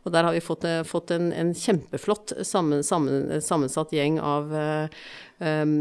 Og 0.03 0.12
der 0.15 0.27
har 0.27 0.36
vi 0.36 0.44
fått, 0.44 0.68
eh, 0.68 0.84
fått 0.88 1.13
en, 1.15 1.32
en, 1.32 1.53
kjempeflott 1.56 2.34
sammen, 2.44 2.84
sammen, 2.84 3.39
sammensatt 3.44 3.96
gjeng 3.96 4.20
av 4.20 4.51
um, 5.39 5.74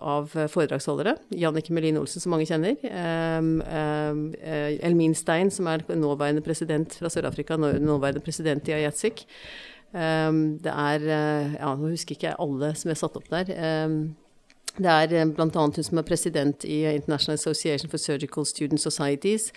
av 0.00 0.32
foredragsholdere. 0.48 1.16
Jannike 1.36 1.72
Melin 1.76 2.00
Olsen, 2.00 2.22
som 2.24 2.32
mange 2.34 2.48
kjenner. 2.48 2.78
Um, 2.88 3.58
um, 3.60 4.24
Elmin 4.40 5.16
Stein, 5.18 5.52
som 5.52 5.68
er 5.68 5.84
nåværende 5.92 6.44
president 6.44 6.96
fra 6.96 7.12
Sør-Afrika, 7.12 7.58
nåværende 7.60 8.24
president 8.24 8.68
i 8.68 8.78
Ayatsik. 8.80 9.26
Um, 9.94 10.58
det 10.58 10.72
er 10.74 11.06
uh, 11.06 11.54
Ja, 11.54 11.70
nå 11.78 11.92
husker 11.92 12.16
ikke 12.16 12.32
jeg 12.32 12.40
alle 12.42 12.72
som 12.74 12.90
er 12.90 12.98
satt 12.98 13.18
opp 13.20 13.28
der. 13.30 13.52
Um, 13.86 14.16
det 14.74 14.90
er 14.90 15.12
uh, 15.22 15.28
bl.a. 15.30 15.46
hun 15.54 15.74
som 15.86 16.00
er 16.00 16.06
president 16.08 16.66
i 16.66 16.80
International 16.90 17.38
Association 17.38 17.92
for 17.92 18.02
Surgical 18.02 18.46
Student 18.50 18.82
Societies 18.82 19.52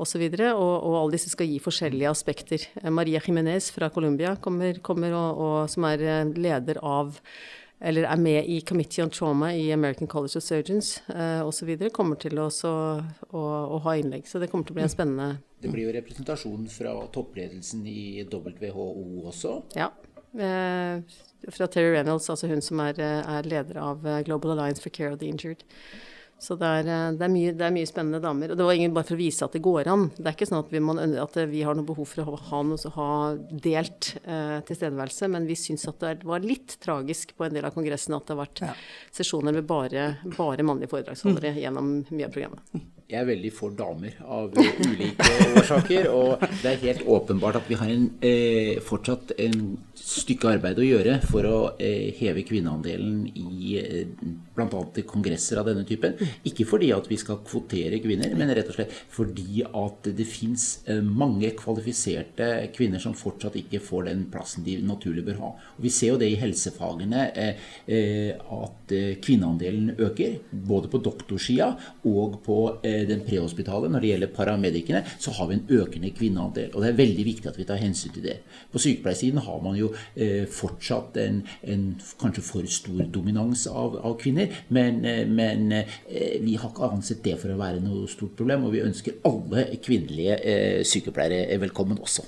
osv. 0.00 0.24
Og, 0.24 0.46
og, 0.48 0.76
og 0.80 0.96
alle 1.02 1.18
disse 1.18 1.34
skal 1.34 1.50
gi 1.50 1.60
forskjellige 1.60 2.08
aspekter. 2.08 2.64
Uh, 2.80 2.88
Maria 2.88 3.20
Jimenez 3.20 3.68
fra 3.74 3.90
Colombia 3.92 4.32
kommer, 4.40 4.80
kommer 4.80 5.12
og, 5.12 5.44
og, 5.44 5.58
som 5.70 5.84
er 5.90 6.32
leder 6.32 6.80
av 6.80 7.20
eller 7.82 8.06
er 8.06 8.20
med 8.20 8.46
i 8.46 8.60
Committee 8.60 9.04
on 9.04 9.10
Trauma 9.10 9.50
i 9.54 9.72
American 9.74 10.08
College 10.08 10.38
of 10.38 10.44
Surgeons 10.44 11.02
uh, 11.08 11.42
osv., 11.46 11.74
kommer 11.94 12.20
til 12.22 12.38
å, 12.38 12.46
å, 12.46 13.42
å, 13.42 13.80
ha 13.82 13.96
innlegg. 13.98 14.28
Så 14.30 14.38
det 14.38 14.48
kommer 14.52 14.68
til 14.68 14.76
å 14.76 14.78
bli 14.78 14.86
en 14.86 14.92
spennende 14.92 15.28
Det 15.62 15.72
blir 15.72 15.88
jo 15.88 15.96
representasjon 15.96 16.68
fra 16.70 16.94
toppledelsen 17.14 17.82
i 17.90 18.22
WHO 18.30 18.86
også? 19.32 19.58
Ja. 19.78 19.90
Uh, 20.32 21.02
fra 21.50 21.66
Terry 21.66 21.90
Reynolds, 21.96 22.30
altså 22.30 22.46
hun 22.48 22.62
som 22.62 22.80
er, 22.84 23.02
er 23.02 23.50
leder 23.50 23.82
av 23.82 24.06
Global 24.28 24.54
Alliance 24.54 24.82
for 24.82 24.94
Care 24.94 25.10
of 25.10 25.18
the 25.18 25.26
Injured. 25.26 25.66
Så 26.42 26.56
det 26.58 26.66
er, 26.66 26.88
eh, 26.90 27.08
det, 27.14 27.22
er 27.22 27.30
mye, 27.30 27.52
det 27.54 27.66
er, 27.66 27.74
mye, 27.74 27.86
spennende 27.86 28.18
damer. 28.22 28.50
Og 28.52 28.58
det 28.58 28.66
var 28.66 28.78
ingen 28.78 28.94
bare 28.96 29.06
for 29.06 29.14
å 29.14 29.20
vise 29.20 29.46
at 29.46 29.54
det 29.54 29.62
går 29.62 29.90
an. 29.92 30.08
Det 30.16 30.26
er 30.26 30.34
ikke 30.34 30.48
sånn 30.50 30.62
at 30.64 30.72
vi, 30.74 30.80
man, 30.82 30.98
at 31.22 31.38
vi 31.52 31.62
har 31.62 31.78
noe 31.78 31.86
behov 31.86 32.08
for 32.10 32.24
å 32.24 32.38
ha, 32.50 32.62
noe, 32.66 32.94
ha 32.96 33.10
delt 33.68 34.14
eh, 34.24 34.56
tilstedeværelse, 34.66 35.30
men 35.30 35.46
vi 35.46 35.58
syns 35.58 35.86
at 35.90 36.02
det 36.02 36.26
var 36.26 36.42
litt 36.42 36.80
tragisk 36.82 37.36
på 37.38 37.46
en 37.46 37.54
del 37.54 37.68
av 37.68 37.76
kongressene 37.76 38.18
at 38.18 38.26
det 38.26 38.34
har 38.34 38.42
vært 38.42 38.64
ja. 38.66 38.72
sesjoner 39.14 39.54
med 39.54 39.68
bare, 39.70 40.08
bare 40.34 40.66
mannlige 40.66 40.90
foredragsholdere 40.96 41.54
mm. 41.54 41.62
gjennom 41.62 41.94
mye 42.10 42.26
av 42.26 42.34
programmet. 42.34 42.82
Jeg 43.12 43.20
er 43.20 43.26
veldig 43.28 43.50
for 43.52 43.74
damer 43.76 44.14
av 44.24 44.54
ulike 44.56 45.26
årsaker. 45.52 46.06
Og 46.16 46.40
det 46.62 46.70
er 46.70 46.78
helt 46.86 47.02
åpenbart 47.04 47.58
at 47.60 47.68
vi 47.68 47.76
har 47.76 47.90
en, 47.92 48.06
eh, 48.24 48.80
fortsatt 48.80 49.34
en 49.36 49.58
stykke 49.92 50.48
arbeid 50.56 50.80
å 50.80 50.86
gjøre 50.86 51.18
for 51.28 51.46
å 51.46 51.58
eh, 51.76 52.08
heve 52.16 52.44
kvinneandelen 52.48 53.26
i 53.36 53.76
eh, 53.78 54.08
bl.a. 54.56 54.80
kongresser 55.08 55.60
av 55.60 55.68
denne 55.68 55.84
typen. 55.88 56.16
Ikke 56.48 56.64
fordi 56.68 56.88
at 56.96 57.08
vi 57.10 57.18
skal 57.20 57.42
kvotere 57.44 58.00
kvinner, 58.02 58.32
men 58.38 58.52
rett 58.56 58.70
og 58.72 58.78
slett 58.78 58.96
fordi 59.12 59.62
at 59.66 60.08
det 60.16 60.26
fins 60.28 60.66
eh, 60.86 61.02
mange 61.04 61.52
kvalifiserte 61.58 62.48
kvinner 62.72 63.02
som 63.02 63.16
fortsatt 63.18 63.60
ikke 63.60 63.82
får 63.84 64.08
den 64.08 64.24
plassen 64.32 64.64
de 64.66 64.78
naturlig 64.86 65.26
bør 65.28 65.40
ha. 65.42 65.52
Og 65.76 65.86
vi 65.86 65.92
ser 65.92 66.14
jo 66.14 66.20
det 66.22 66.32
i 66.32 66.40
helsefagene 66.40 67.28
eh, 67.36 67.68
eh, 67.86 68.32
at 68.56 68.96
kvinneandelen 69.22 69.94
øker, 70.00 70.38
både 70.52 70.90
på 70.92 71.00
doktorsida 71.04 71.70
og 72.08 72.40
på 72.44 72.58
den 73.08 73.24
prehospitale. 73.26 73.90
Når 73.92 74.04
det 74.04 74.12
gjelder 74.12 74.34
paramedikene, 74.36 75.04
så 75.18 75.34
har 75.36 75.50
vi 75.50 75.58
en 75.58 75.66
økende 75.82 76.12
kvinneandel. 76.14 76.72
Og 76.74 76.82
det 76.82 76.92
er 76.92 77.00
veldig 77.00 77.26
viktig 77.28 77.50
at 77.50 77.58
vi 77.58 77.68
tar 77.68 77.80
hensyn 77.82 78.14
til 78.14 78.26
det. 78.26 78.38
På 78.72 78.80
sykepleiersiden 78.82 79.42
har 79.44 79.62
man 79.64 79.76
jo 79.78 79.92
fortsatt 80.52 81.16
en, 81.22 81.42
en 81.68 81.84
kanskje 82.20 82.44
for 82.44 82.68
stor 82.70 83.04
dominans 83.12 83.66
av, 83.66 83.96
av 84.04 84.16
kvinner. 84.20 84.52
Men, 84.68 85.04
eh, 85.04 85.26
men, 85.26 85.72
eh, 85.72 86.40
vi 86.40 86.56
har 86.56 86.70
ikke 86.70 86.90
ansett 86.92 87.22
det 87.24 87.38
for 87.40 87.52
å 87.52 87.60
være 87.60 87.82
noe 87.84 88.08
stort 88.10 88.36
problem. 88.38 88.66
Og 88.66 88.76
vi 88.76 88.86
ønsker 88.86 89.20
alle 89.28 89.68
kvinnelige 89.82 90.40
eh, 90.40 90.80
sykepleiere 90.86 91.60
velkommen 91.62 92.00
også. 92.02 92.26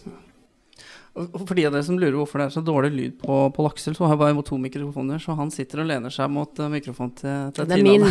For 1.14 1.54
de 1.54 1.66
av 1.68 1.74
dere 1.76 1.86
som 1.86 1.98
lurer 1.98 2.16
hvorfor 2.18 2.40
det 2.42 2.46
er 2.48 2.54
så 2.56 2.62
dårlig 2.64 2.90
lyd 2.90 3.12
på, 3.20 3.34
på 3.54 3.66
Laksel, 3.66 3.94
så 3.94 4.08
har 4.08 4.16
jeg 4.16 4.20
bare 4.24 4.46
to 4.48 4.56
mikrofoner, 4.58 5.20
så 5.22 5.36
han 5.38 5.52
sitter 5.54 5.84
og 5.84 5.86
lener 5.86 6.10
seg 6.10 6.32
mot 6.34 6.62
mikrofonen 6.72 7.12
til, 7.20 7.52
til 7.54 7.68
Det 7.70 7.76
er 7.76 7.84
min. 7.86 8.02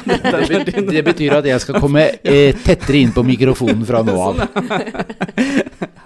det, 0.64 0.86
det, 0.88 1.02
betyr 1.04 1.36
at 1.36 1.48
jeg 1.50 1.64
skal 1.66 1.82
komme 1.84 2.06
eh, 2.32 2.56
tettere 2.64 3.02
inn 3.02 3.12
på 3.12 3.26
mikrofonen 3.26 3.84
fra 3.88 4.04
nå 4.06 4.16
av. 4.28 4.44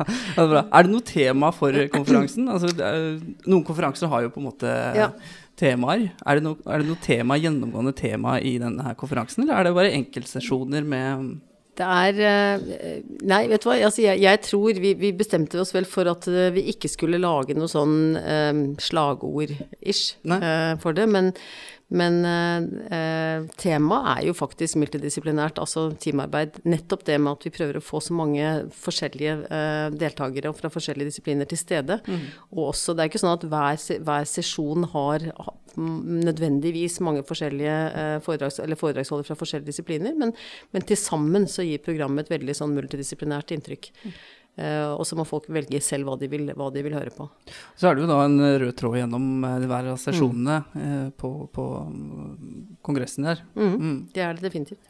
Ja, 0.00 0.44
det 0.48 0.60
er, 0.62 0.86
det 0.86 0.90
noe 0.94 1.04
tema 1.04 1.50
for 1.52 1.76
konferansen? 1.92 2.46
Altså, 2.48 2.70
er, 2.72 3.18
noen 3.44 3.64
konferanser 3.68 4.08
har 4.08 4.24
jo 4.24 4.30
på 4.32 4.40
en 4.40 4.46
måte 4.46 4.70
ja 4.96 5.10
temaer. 5.60 6.08
Er 6.24 6.38
det, 6.38 6.44
noe, 6.46 6.58
er 6.64 6.82
det 6.82 6.88
noe 6.88 7.00
tema, 7.04 7.38
gjennomgående 7.40 7.92
tema 7.96 8.38
i 8.40 8.56
denne 8.62 8.86
her 8.86 8.96
konferansen, 8.98 9.44
eller 9.44 9.58
er 9.58 9.68
det 9.68 9.76
bare 9.76 9.94
enkeltsesjoner 9.98 10.86
med 10.88 11.34
det 11.80 11.88
er 11.88 12.20
eh, 12.28 13.00
Nei, 13.28 13.42
vet 13.50 13.64
du 13.64 13.70
hva. 13.70 13.78
Altså, 13.88 14.04
jeg, 14.04 14.20
jeg, 14.22 14.42
tror 14.46 14.80
vi, 14.82 14.94
vi, 15.00 15.12
bestemte 15.16 15.60
oss 15.62 15.74
vel 15.76 15.88
for 15.88 16.10
at 16.10 16.28
eh, 16.30 16.52
vi 16.54 16.66
ikke 16.74 16.90
skulle 16.92 17.20
lage 17.20 17.56
noe 17.56 17.70
sånn 17.70 18.16
um, 18.20 18.62
slagord-ish 18.80 20.16
uh, 20.28 20.76
for 20.82 20.96
det. 20.96 21.08
Men, 21.10 21.32
men 21.90 22.20
eh, 22.24 23.46
temaet 23.58 24.10
er 24.12 24.26
jo 24.28 24.34
faktisk 24.38 24.78
multidisiplinært, 24.78 25.58
altså 25.58 25.88
teamarbeid. 25.98 26.60
Nettopp 26.70 27.02
det 27.08 27.16
med 27.18 27.32
at 27.32 27.46
vi 27.48 27.52
prøver 27.54 27.80
å 27.80 27.82
få 27.82 27.98
så 28.04 28.14
mange 28.14 28.46
forskjellige 28.78 29.32
eh, 29.50 29.86
deltakere 29.98 30.52
fra 30.54 30.70
forskjellige 30.70 31.10
disipliner 31.10 31.50
til 31.50 31.58
stede. 31.58 31.98
Mm. 32.06 32.28
Og 32.54 32.68
også, 32.68 32.94
det 32.94 33.04
er 33.04 33.10
ikke 33.10 33.22
sånn 33.24 33.34
at 33.34 33.48
hver, 33.50 33.82
hver 34.06 34.30
sesjon 34.30 34.86
har 34.94 35.26
nødvendigvis 35.76 37.00
mange 37.02 37.24
forskjellige 37.26 37.78
eh, 37.90 38.16
foredrags, 38.22 38.60
foredragsholdere 38.78 39.32
fra 39.32 39.38
forskjellige 39.42 39.72
disipliner, 39.72 40.14
men, 40.18 40.34
men 40.74 40.86
til 40.86 40.98
sammen 40.98 41.48
så 41.50 41.66
gir 41.66 41.82
programmet 41.82 42.26
et 42.26 42.36
veldig 42.38 42.56
sånn 42.58 42.76
multidisiplinært 42.78 43.54
inntrykk. 43.56 43.90
Mm. 44.04 44.14
Uh, 44.58 44.92
og 44.98 45.06
så 45.08 45.16
må 45.16 45.24
folk 45.28 45.46
velge 45.52 45.78
selv 45.84 46.08
hva 46.08 46.16
de, 46.20 46.26
vil, 46.28 46.50
hva 46.58 46.66
de, 46.74 46.82
vil, 46.84 46.96
høre 46.98 47.12
på. 47.14 47.28
Så 47.78 47.88
er 47.88 47.96
det 47.96 48.04
jo 48.04 48.10
da 48.10 48.18
en 48.26 48.38
rød 48.64 48.74
tråd 48.76 48.98
gjennom 48.98 49.28
uh, 49.46 49.54
hver 49.70 49.92
av 49.94 50.00
sesjonene 50.02 50.58
mm. 50.74 51.12
på, 51.20 51.30
på 51.54 51.66
kongressen 52.82 53.28
her. 53.28 53.42
Mm. 53.54 53.74
Mm. 53.74 53.96
Det 54.14 54.22
er 54.24 54.36
det 54.36 54.48
definitivt. 54.48 54.80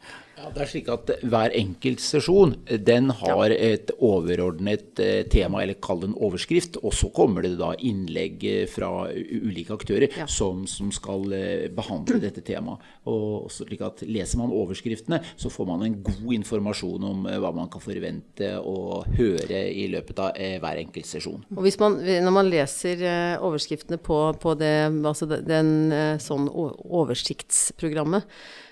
Ja, 0.41 0.49
det 0.55 0.61
er 0.63 0.69
slik 0.71 0.87
at 0.89 1.09
Hver 1.27 1.53
enkelt 1.53 2.01
sesjon 2.01 2.55
den 2.65 3.11
har 3.19 3.53
et 3.53 3.91
overordnet 4.01 4.99
eh, 5.03 5.21
tema, 5.29 5.61
eller 5.61 5.77
kall 5.83 6.01
det 6.01 6.09
en 6.09 6.17
overskrift. 6.17 6.79
Og 6.81 6.95
så 6.97 7.11
kommer 7.13 7.45
det 7.45 7.53
da 7.59 7.73
innlegg 7.77 8.45
eh, 8.49 8.63
fra 8.69 8.89
ulike 9.11 9.75
aktører 9.75 10.07
ja. 10.17 10.25
som, 10.31 10.63
som, 10.69 10.89
skal 10.93 11.35
eh, 11.37 11.67
behandle 11.75 12.21
dette 12.25 12.41
temaet. 12.47 12.81
Og 13.11 13.51
slik 13.53 13.83
at 13.85 14.01
Leser 14.07 14.39
man 14.41 14.53
overskriftene, 14.55 15.21
så 15.37 15.51
får 15.53 15.67
man 15.69 15.85
en 15.85 15.99
god 16.01 16.33
informasjon 16.39 17.05
om 17.05 17.27
hva 17.43 17.51
man 17.55 17.69
kan 17.71 17.83
forvente 17.83 18.55
å 18.57 19.03
høre 19.17 19.61
i 19.69 19.85
løpet 19.91 20.19
av 20.23 20.37
hver 20.63 20.81
enkelt 20.81 21.07
sesjon. 21.09 21.43
Og 21.53 21.61
hvis 21.65 21.77
man, 21.81 21.99
Når 22.01 22.33
man 22.33 22.49
leser 22.49 23.03
overskriftene 23.43 23.99
på, 24.01 24.19
på 24.41 24.55
det, 24.57 24.73
altså 25.05 25.27
den 25.29 25.93
sånn 26.23 26.47
oversiktsprogrammet, 26.49 27.80
Eh, 27.83 28.23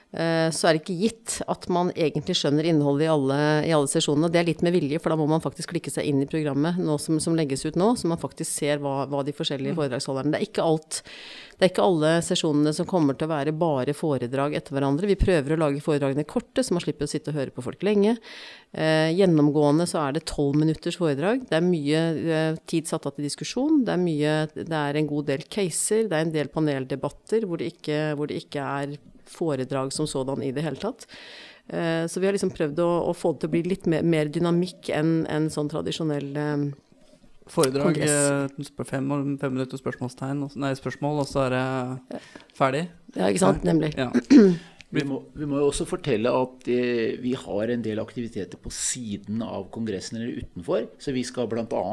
så 0.10 0.66
er 0.66 0.74
det 0.74 0.80
ikke 0.80 0.96
gitt 1.04 1.36
at 1.54 1.68
man 1.70 1.92
egentlig 1.94 2.34
skjønner 2.40 2.66
innholdet 2.66 3.06
i 3.06 3.10
alle, 3.14 3.36
i 3.68 3.74
alle 3.76 3.90
sesjonene. 3.92 4.32
Det 4.34 4.40
er 4.42 4.48
litt 4.48 4.64
med 4.66 4.74
vilje, 4.74 4.98
for 4.98 5.14
da 5.14 5.18
må 5.20 5.28
man 5.30 5.44
faktisk 5.44 5.70
klikke 5.76 5.94
seg 5.94 6.08
inn 6.10 6.24
i 6.24 6.30
programmet 6.30 6.80
som, 7.04 7.20
som, 7.22 7.36
legges 7.38 7.62
ut 7.68 7.78
nå, 7.78 7.92
så 7.94 8.10
man 8.10 8.18
faktisk 8.18 8.50
ser 8.50 8.82
hva, 8.82 9.04
hva 9.12 9.22
de 9.28 9.36
forskjellige 9.38 9.76
mm. 9.76 9.78
foredragsholderne 9.78 10.34
Det 10.34 10.40
er 10.40 10.48
ikke 10.48 10.66
alt. 10.66 11.04
Det 11.60 11.68
er 11.68 11.74
ikke 11.74 11.86
alle 11.86 12.10
sesjonene 12.24 12.72
som 12.72 12.88
kommer 12.88 13.18
til 13.20 13.28
å 13.28 13.34
være 13.34 13.52
bare 13.60 13.92
foredrag 13.98 14.54
etter 14.56 14.78
hverandre. 14.78 15.10
Vi 15.10 15.18
prøver 15.20 15.54
å 15.54 15.60
lage 15.60 15.84
foredragene 15.84 16.24
korte, 16.24 16.64
så 16.64 16.72
man 16.72 16.84
slipper 16.86 17.04
å 17.04 17.12
sitte 17.12 17.34
og 17.34 17.36
høre 17.36 17.52
på 17.52 17.66
folk 17.66 17.84
lenge. 17.84 18.14
Eh, 18.72 19.12
gjennomgående 19.12 19.84
så 19.90 20.06
er 20.06 20.16
det 20.16 20.24
tolv 20.32 20.56
minutters 20.56 20.96
foredrag. 21.02 21.44
Det 21.50 21.60
er 21.60 21.68
mye 21.68 22.04
eh, 22.16 22.62
tid 22.70 22.88
satt 22.88 23.10
av 23.10 23.18
til 23.18 23.28
diskusjon. 23.28 23.84
Det 23.84 23.92
er, 23.92 24.02
mye, 24.06 24.38
det 24.56 24.80
er 24.80 25.02
en 25.02 25.12
god 25.12 25.28
del 25.34 25.44
caser. 25.52 26.08
Det 26.08 26.16
er 26.16 26.30
en 26.30 26.36
del 26.40 26.54
paneldebatter 26.54 27.44
hvor 27.44 27.60
det 27.60 27.74
ikke, 27.76 28.00
hvor 28.16 28.32
det 28.32 28.40
ikke 28.46 28.64
er 28.64 28.96
foredrag 29.32 29.94
som 29.96 30.10
sådan 30.10 30.44
i 30.46 30.52
det 30.56 30.66
hele 30.66 30.82
tatt. 30.82 31.08
Eh, 31.68 32.06
så 32.10 32.20
vi 32.22 32.30
har 32.30 32.36
liksom 32.36 32.54
prøvd 32.56 32.82
å, 32.82 32.92
å, 33.10 33.16
få 33.18 33.34
det 33.34 33.44
til 33.44 33.52
å 33.52 33.56
bli 33.56 33.64
litt 33.68 33.90
mer, 33.90 34.06
mer 34.06 34.32
dynamikk 34.34 34.90
enn 34.96 35.24
en 35.30 35.50
sånn 35.54 35.70
tradisjonell 35.72 36.32
eh, 36.38 36.70
Foredrag, 37.50 37.98
eh, 37.98 38.68
fem, 38.86 39.08
fem 39.42 39.54
minutter 39.56 39.80
spørsmålstegn, 39.82 40.44
nei, 40.62 40.70
spørsmål, 40.78 41.24
og 41.24 41.30
så 41.30 41.48
er 41.48 41.56
det 41.56 42.20
ferdig? 42.58 42.84
Ja, 43.16 43.30
ikke 43.30 43.42
sant. 43.42 43.66
Nemlig. 43.66 43.96
Ja. 43.98 44.12
Vi 44.90 45.04
må, 45.06 45.20
vi 45.38 45.46
må, 45.46 45.60
jo 45.62 45.68
også 45.70 45.86
fortelle 45.86 46.32
at 46.34 46.66
eh, 46.74 47.20
vi 47.22 47.36
har 47.38 47.70
en 47.70 47.84
del 47.86 48.00
aktiviteter 48.02 48.58
på 48.58 48.72
siden 48.74 49.44
av 49.46 49.68
kongressen 49.70 50.18
eller 50.18 50.40
utenfor. 50.42 50.88
Så 50.98 51.14
vi 51.14 51.22
skal 51.28 51.46
bl.a. 51.52 51.84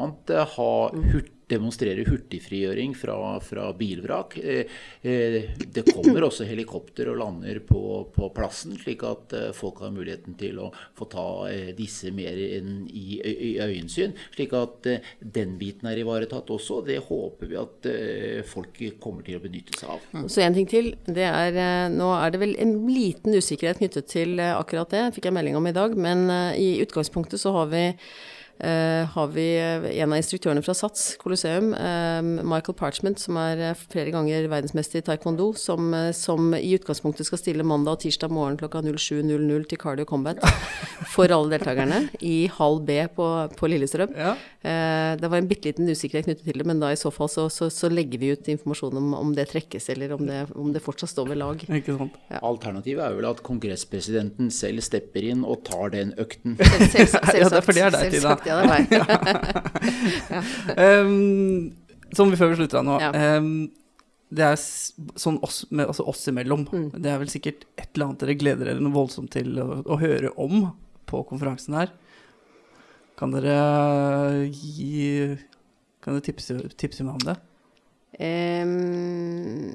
ha 0.55 0.71
hurt 1.11 1.29
demonstrere 1.47 2.03
hurtigfrigjøring 2.07 2.93
fra, 2.97 3.15
fra 3.39 3.69
bilvrak. 3.77 4.37
Eh, 4.37 4.73
eh, 5.01 5.37
det 5.63 5.85
kommer 5.93 6.27
også 6.27 6.47
helikopter 6.47 7.07
og 7.13 7.21
lander 7.21 7.61
på, 7.63 7.81
på, 8.15 8.29
plassen, 8.35 8.75
slik 8.79 9.05
at 9.07 9.35
eh, 9.37 9.49
folk 9.55 9.79
har 9.85 9.93
muligheten 9.95 10.35
til 10.39 10.59
å 10.65 10.69
få 10.97 11.07
ta 11.11 11.27
disse 11.77 12.11
mer 12.15 12.35
enn 12.35 12.83
i, 12.91 13.19
i 13.21 13.53
øyensyn. 13.63 14.15
Slik 14.35 14.55
at 14.57 14.87
den 15.21 15.55
biten 15.59 15.87
er 15.87 16.01
ivaretatt 16.01 16.51
også. 16.51 16.81
Det 16.87 16.99
håper 17.07 17.51
vi 17.51 17.59
at 17.59 17.89
folk 18.47 18.79
kommer 19.01 19.23
til 19.25 19.39
å 19.39 19.43
benytte 19.43 19.77
seg 19.79 19.93
av. 19.95 20.27
Så 20.27 20.43
en 20.43 20.57
ting 20.57 20.67
til. 20.69 20.93
Det 21.05 21.27
er, 21.27 21.89
nå 21.93 22.09
er 22.17 22.33
det 22.33 22.41
vel 22.43 22.55
en 22.61 22.79
liten 22.91 23.35
usikkerhet 23.37 23.79
knyttet 23.79 24.09
til 24.11 24.41
akkurat 24.43 24.91
det, 24.91 25.05
fikk 25.15 25.29
jeg 25.29 25.37
melding 25.37 25.59
om 25.59 25.69
i 25.69 25.75
dag. 25.75 25.95
Men 25.95 26.27
i 26.57 26.77
utgangspunktet 26.83 27.41
så 27.41 27.55
har 27.55 27.71
vi 27.71 27.85
har 28.57 29.27
vi 29.35 29.45
eh, 29.61 29.85
en 30.01 30.13
av 30.13 30.17
instruktørene 30.17 30.63
fra 30.65 30.73
SATS 30.73 31.03
Colosseum, 31.21 31.73
uh, 31.77 32.21
Michael 32.41 32.73
Parchment, 32.77 33.21
som 33.21 33.37
er 33.37 33.77
flere 33.77 34.09
ganger 34.13 34.47
verdensmester 34.49 35.01
i 35.01 35.05
taekwondo, 35.05 35.51
som, 35.59 35.93
som, 36.17 36.49
i 36.57 36.73
utgangspunktet 36.77 37.27
skal 37.29 37.41
stille 37.41 37.65
mandag 37.67 37.99
og 37.99 38.01
tirsdag 38.05 38.33
morgen 38.33 38.57
klokka 38.57 38.81
07.00 38.81 39.67
til 39.69 39.81
Cardio 39.81 40.07
Combat 40.09 40.41
for 41.13 41.29
alle 41.29 41.53
deltakerne 41.53 42.07
i 42.25 42.47
halv 42.57 42.81
B 42.87 42.97
på, 43.13 43.27
på 43.57 43.69
Lillestrøm. 43.69 44.15
Ja. 44.17 44.33
det 45.19 45.29
var 45.29 45.37
en 45.37 45.47
bitte 45.47 45.69
liten 45.69 45.87
usikkerhet 45.87 46.25
knyttet 46.25 46.47
til 46.47 46.57
det, 46.59 46.65
men 46.67 46.81
da 46.81 46.89
i 46.91 46.99
så 46.99 47.11
fall 47.13 47.29
så, 47.31 47.47
så, 47.53 47.69
så 47.73 47.91
legger 47.93 48.21
vi 48.21 48.31
ut 48.33 48.49
informasjon 48.51 48.97
om, 48.97 49.13
om 49.19 49.35
det 49.37 49.47
trekkes, 49.51 49.89
eller 49.93 50.15
om 50.17 50.25
det, 50.27 50.41
om 50.57 50.73
det, 50.73 50.81
fortsatt 50.83 51.13
står 51.13 51.29
ved 51.31 51.41
lag. 51.43 51.63
Ja. 51.69 52.41
Alternativet 52.41 53.05
er 53.05 53.15
vel 53.19 53.29
at 53.29 53.43
kongresspresidenten 53.45 54.49
selv 54.53 54.83
stepper 54.85 55.29
inn 55.29 55.45
og 55.45 55.61
tar 55.67 55.93
den 55.93 56.15
økten. 56.17 56.57
Selv, 56.57 56.89
selv, 56.91 57.13
selvsagt. 57.13 57.37
ja, 57.41 57.49
det 57.49 57.61
er 57.61 57.67
for 57.67 57.77
det 57.77 57.85
er 57.85 57.97
deg, 57.97 58.17
Tina 58.17 58.37
ja, 58.47 58.55
det 58.61 58.69
var 58.71 58.77
jeg. 58.81 58.87
um, 61.07 61.67
som 62.15 62.31
vi 62.31 62.39
før 62.39 62.53
vi 62.53 62.59
slutter 62.61 62.81
av 62.81 62.87
nå. 62.87 62.97
Ja. 63.03 63.11
Um, 63.37 63.51
det 64.27 64.43
er 64.43 64.57
sånn 64.59 65.37
oss, 65.45 65.61
med, 65.71 65.87
altså 65.87 66.03
oss 66.07 66.25
imellom. 66.27 66.65
Mm. 66.67 66.89
Det 66.99 67.11
er 67.11 67.21
vel 67.21 67.31
sikkert 67.31 67.63
et 67.79 67.89
eller 67.93 68.09
annet 68.09 68.23
dere 68.23 68.35
gleder 68.39 68.71
dere 68.71 68.83
noe 68.83 68.95
voldsomt 68.95 69.31
til 69.35 69.55
å, 69.63 69.67
å 69.87 69.99
høre 70.01 70.33
om 70.35 70.69
på 71.07 71.23
konferansen 71.29 71.77
her. 71.79 71.93
Kan 73.17 73.31
dere 73.33 73.55
gi 74.51 75.37
Kan 76.03 76.17
dere 76.17 76.25
tipse, 76.27 76.57
tipse 76.77 77.05
meg 77.07 77.15
om 77.17 77.23
det? 77.31 77.37
Um, 78.17 79.71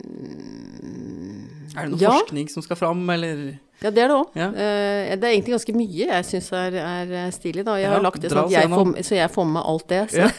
er 1.72 1.84
det 1.84 1.90
noe 1.92 2.00
ja. 2.00 2.12
forskning 2.16 2.48
som 2.50 2.64
skal 2.64 2.78
fram, 2.80 3.02
eller? 3.14 3.52
Ja, 3.82 3.90
det 3.90 4.04
er 4.04 4.12
det 4.12 4.16
òg. 4.16 4.36
Ja. 4.38 4.48
Uh, 4.54 5.10
det 5.18 5.26
er 5.26 5.32
egentlig 5.32 5.56
ganske 5.56 5.74
mye 5.76 6.08
jeg 6.12 6.28
syns 6.28 6.50
er, 6.56 6.78
er, 6.78 7.34
stilig, 7.34 7.66
da. 7.66 7.76
Jeg 7.80 7.88
ja, 7.88 7.96
har 7.96 8.04
lagt 8.04 8.22
det 8.22 8.30
sånn 8.32 8.46
at 8.46 8.54
jeg 8.54 8.70
får, 8.72 8.94
så 9.08 9.18
jeg 9.18 9.34
får 9.34 9.50
med 9.56 9.68
alt 9.72 9.86
det. 9.90 10.02
Ja. 10.16 10.30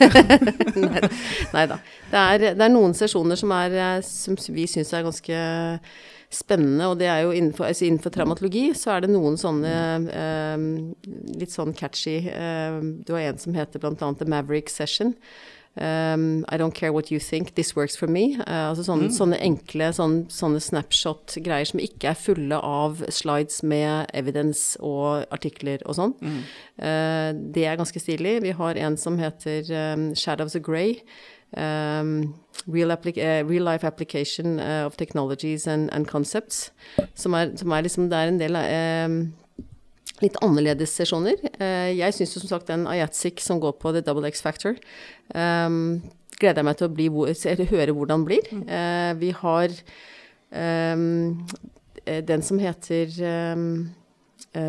nei, 1.55 1.67
da. 1.73 1.79
Det 2.09 2.23
er, 2.23 2.47
det 2.53 2.65
er, 2.65 2.73
noen 2.73 2.95
sesjoner 2.97 3.39
som, 3.39 3.53
er, 3.55 3.77
eh, 3.83 4.01
som 4.07 4.37
vi 4.55 4.67
syns 4.69 4.93
er 4.95 5.05
ganske 5.05 5.39
spennende, 6.33 6.87
og 6.89 6.97
det 6.97 7.09
er 7.11 7.23
jo 7.27 7.33
innenfor, 7.35 7.67
altså 7.69 7.85
innenfor 7.85 8.13
traumatologi 8.13 8.63
så 8.77 8.95
er 8.95 9.03
det 9.03 9.11
noen 9.13 9.35
sånne 9.37 9.73
uh, 10.07 10.63
litt 11.37 11.53
sånn 11.53 11.75
catchy 11.77 12.23
uh, 12.25 12.79
Du 13.05 13.13
har 13.13 13.27
en 13.27 13.41
som 13.41 13.53
heter 13.53 13.85
annet 13.85 14.21
The 14.21 14.29
Maverick 14.29 14.71
Session. 14.73 15.13
Um, 15.75 16.45
I 16.49 16.57
don't 16.57 16.73
care 16.73 16.93
what 16.93 17.09
you 17.09 17.19
think, 17.19 17.55
this 17.55 17.75
works 17.75 17.95
for 17.95 18.07
me. 18.07 18.35
Uh, 18.35 18.69
altså 18.69 18.83
sånne, 18.85 19.09
mm. 19.09 19.15
sånne 19.17 19.39
enkle 19.41 19.89
sånne, 19.97 20.27
sånne 20.29 20.61
snapshot-greier 20.61 21.65
som 21.65 21.81
ikke 21.81 22.11
er 22.11 22.19
fulle 22.19 22.59
av 22.61 23.01
slides 23.09 23.63
med 23.65 24.05
evidence 24.13 24.77
og 24.85 25.25
artikler 25.33 25.81
og 25.87 25.97
sånn. 25.97 26.13
Mm. 26.21 26.41
Uh, 26.77 27.29
det 27.55 27.65
er 27.65 27.79
ganske 27.81 28.01
stilig. 28.01 28.37
Vi 28.45 28.53
har 28.59 28.81
en 28.85 28.97
som 29.01 29.17
heter 29.17 29.65
um, 29.73 30.11
Shadows 30.13 30.55
of 30.59 30.61
Grey. 30.65 30.99
Um, 31.57 32.35
real, 32.67 32.91
uh, 32.91 33.41
real, 33.45 33.63
life 33.65 33.83
application 33.83 34.59
of 34.59 34.97
technologies 34.97 35.65
and, 35.67 35.89
and 35.93 36.07
concepts. 36.07 36.69
Som 37.15 37.33
er, 37.33 37.57
som 37.57 37.73
er, 37.73 37.81
liksom 37.81 38.09
Det 38.09 38.17
er 38.17 38.29
en 38.29 38.39
del 38.41 38.61
av 38.61 38.69
litt 40.23 40.39
annerledes 40.45 40.95
sesjoner. 40.97 41.39
Uh, 41.59 41.91
jeg 41.93 42.15
syns 42.17 42.35
som 42.37 42.49
sagt 42.49 42.71
den 42.71 42.87
Ayatzik 42.89 43.43
som 43.43 43.61
går 43.63 43.77
på 43.81 43.93
The 43.95 44.03
Double 44.05 44.29
X 44.29 44.43
Factor, 44.45 44.77
um, 45.35 46.01
gleder 46.39 46.61
jeg 46.61 46.67
meg 46.67 46.79
til 46.79 46.89
å 46.89 46.93
bli, 46.93 47.09
høre 47.71 47.95
hvordan 47.95 48.23
den 48.23 48.27
blir. 48.27 48.47
Uh, 48.67 49.11
vi 49.19 49.33
har 49.37 49.75
um, 50.51 51.43
den 52.03 52.43
som 52.43 52.59
heter 52.59 53.13
um, 53.53 53.67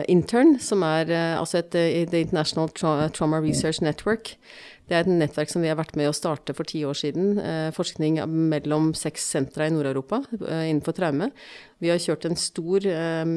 Intern, 0.08 0.54
som 0.62 0.84
er 0.86 1.10
altså 1.12 1.58
et 1.58 1.74
The 1.74 2.20
International 2.22 2.70
Tra 2.72 3.08
Trauma 3.12 3.40
Research 3.42 3.82
Network. 3.82 4.36
Det 4.84 4.92
er 4.92 5.06
et 5.06 5.08
nettverk 5.08 5.48
som 5.48 5.62
vi 5.64 5.70
har 5.70 5.78
vært 5.78 5.94
med 5.96 6.10
å 6.10 6.16
starte 6.16 6.52
for 6.56 6.68
ti 6.68 6.82
år 6.84 6.96
siden. 6.98 7.38
Eh, 7.40 7.68
forskning 7.72 8.18
mellom 8.28 8.90
seks 8.98 9.24
sentra 9.32 9.64
i 9.68 9.72
Nord-Europa 9.72 10.20
eh, 10.36 10.66
innenfor 10.68 10.96
traume. 10.98 11.30
Vi 11.80 11.88
har 11.88 12.00
kjørt 12.00 12.26
en 12.28 12.36
stor 12.36 12.84
eh, 12.88 13.32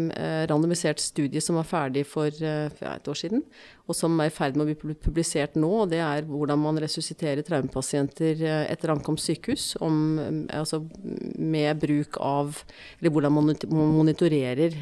randomisert 0.52 1.00
studie 1.00 1.40
som 1.44 1.56
var 1.60 1.68
ferdig 1.70 2.04
for 2.08 2.28
et 2.28 3.08
år 3.08 3.18
siden, 3.18 3.46
og 3.88 3.96
som 3.96 4.20
er 4.20 4.28
i 4.28 4.34
ferd 4.36 4.60
med 4.60 4.66
å 4.66 4.76
bli 4.84 4.96
publisert 5.00 5.56
nå. 5.56 5.70
og 5.86 5.94
Det 5.94 6.02
er 6.04 6.28
hvordan 6.28 6.60
man 6.60 6.82
resusciterer 6.84 7.46
traumepasienter 7.48 8.44
etter 8.68 8.92
ankomst 8.92 9.32
sykehus. 9.32 9.70
Om, 9.84 10.20
altså 10.52 10.82
med 11.38 11.80
bruk 11.80 12.20
av 12.24 12.60
Eller 13.00 13.14
hvordan 13.14 13.36
man 13.38 13.54
monitorerer 13.72 14.76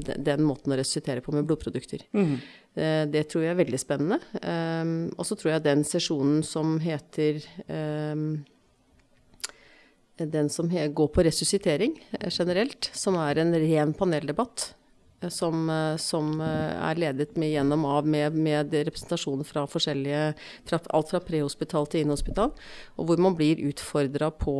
den 0.00 0.42
måten 0.42 0.74
å 0.74 0.80
resuscitere 0.80 1.22
på 1.22 1.34
med 1.34 1.46
blodprodukter. 1.46 2.02
Mm. 2.16 2.40
Eh, 2.78 3.04
det 3.10 3.26
tror 3.30 3.44
jeg 3.44 3.54
er 3.54 3.60
veldig 3.60 3.80
spennende. 3.82 4.20
Um, 4.44 5.10
og 5.18 5.26
så 5.26 5.36
tror 5.38 5.56
jeg 5.56 5.66
den 5.66 5.84
sesjonen 5.86 6.44
som 6.46 6.78
heter 6.82 7.42
um, 7.66 8.44
Den 10.20 10.50
som 10.52 10.68
går 10.70 11.08
på 11.10 11.24
resuscitering 11.24 11.96
eh, 12.20 12.28
generelt, 12.30 12.90
som 12.94 13.16
er 13.18 13.42
en 13.42 13.56
ren 13.56 13.96
paneldebatt. 13.96 14.74
Som, 15.28 15.66
som 16.00 16.38
er 16.40 16.96
ledet 16.96 17.34
med, 17.36 17.50
gjennom 17.52 17.82
av 17.84 18.06
med, 18.08 18.32
med 18.40 18.72
representasjon 18.72 19.42
fra 19.44 19.66
forskjellige 19.68 20.30
fra, 20.64 20.78
Alt 20.96 21.10
fra 21.12 21.20
prehospital 21.20 21.90
til 21.92 22.06
innhospital. 22.06 22.54
Og 22.96 23.04
hvor 23.04 23.20
man 23.20 23.36
blir 23.36 23.60
utfordra 23.68 24.30
på, 24.32 24.54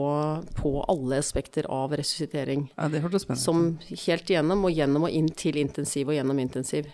på, 0.58 0.74
alle 0.84 1.22
aspekter 1.24 1.64
av 1.64 1.96
resuscitering. 1.96 2.66
Ja, 2.74 2.90
det 2.92 3.00
hørtes 3.00 3.24
spennende 3.24 3.40
Som 3.40 4.04
helt 4.04 4.28
igjennom, 4.28 4.68
og 4.68 4.76
gjennom 4.76 5.08
og 5.08 5.16
inn 5.16 5.32
til 5.32 5.56
intensiv 5.64 6.12
og 6.12 6.18
gjennom 6.18 6.44
intensiv. 6.44 6.92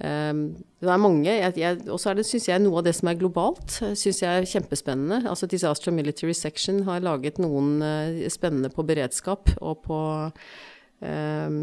Um, 0.00 0.56
det 0.82 0.88
er 0.90 0.98
mange. 0.98 1.34
Og 1.92 2.00
så 2.00 2.14
syns 2.26 2.48
jeg 2.48 2.62
noe 2.62 2.80
av 2.80 2.86
det 2.88 2.94
som 2.98 3.10
er 3.10 3.20
globalt, 3.20 3.76
synes 3.98 4.22
jeg 4.22 4.30
er 4.30 4.48
kjempespennende. 4.48 5.22
Altså 5.30 5.46
Disaster 5.46 5.94
Military 5.94 6.34
Section 6.34 6.82
har 6.88 7.04
laget 7.04 7.38
noen 7.42 7.76
uh, 7.84 8.24
spennende 8.32 8.72
på 8.72 8.86
beredskap 8.88 9.52
og 9.60 9.84
på 9.86 10.00
um, 11.02 11.62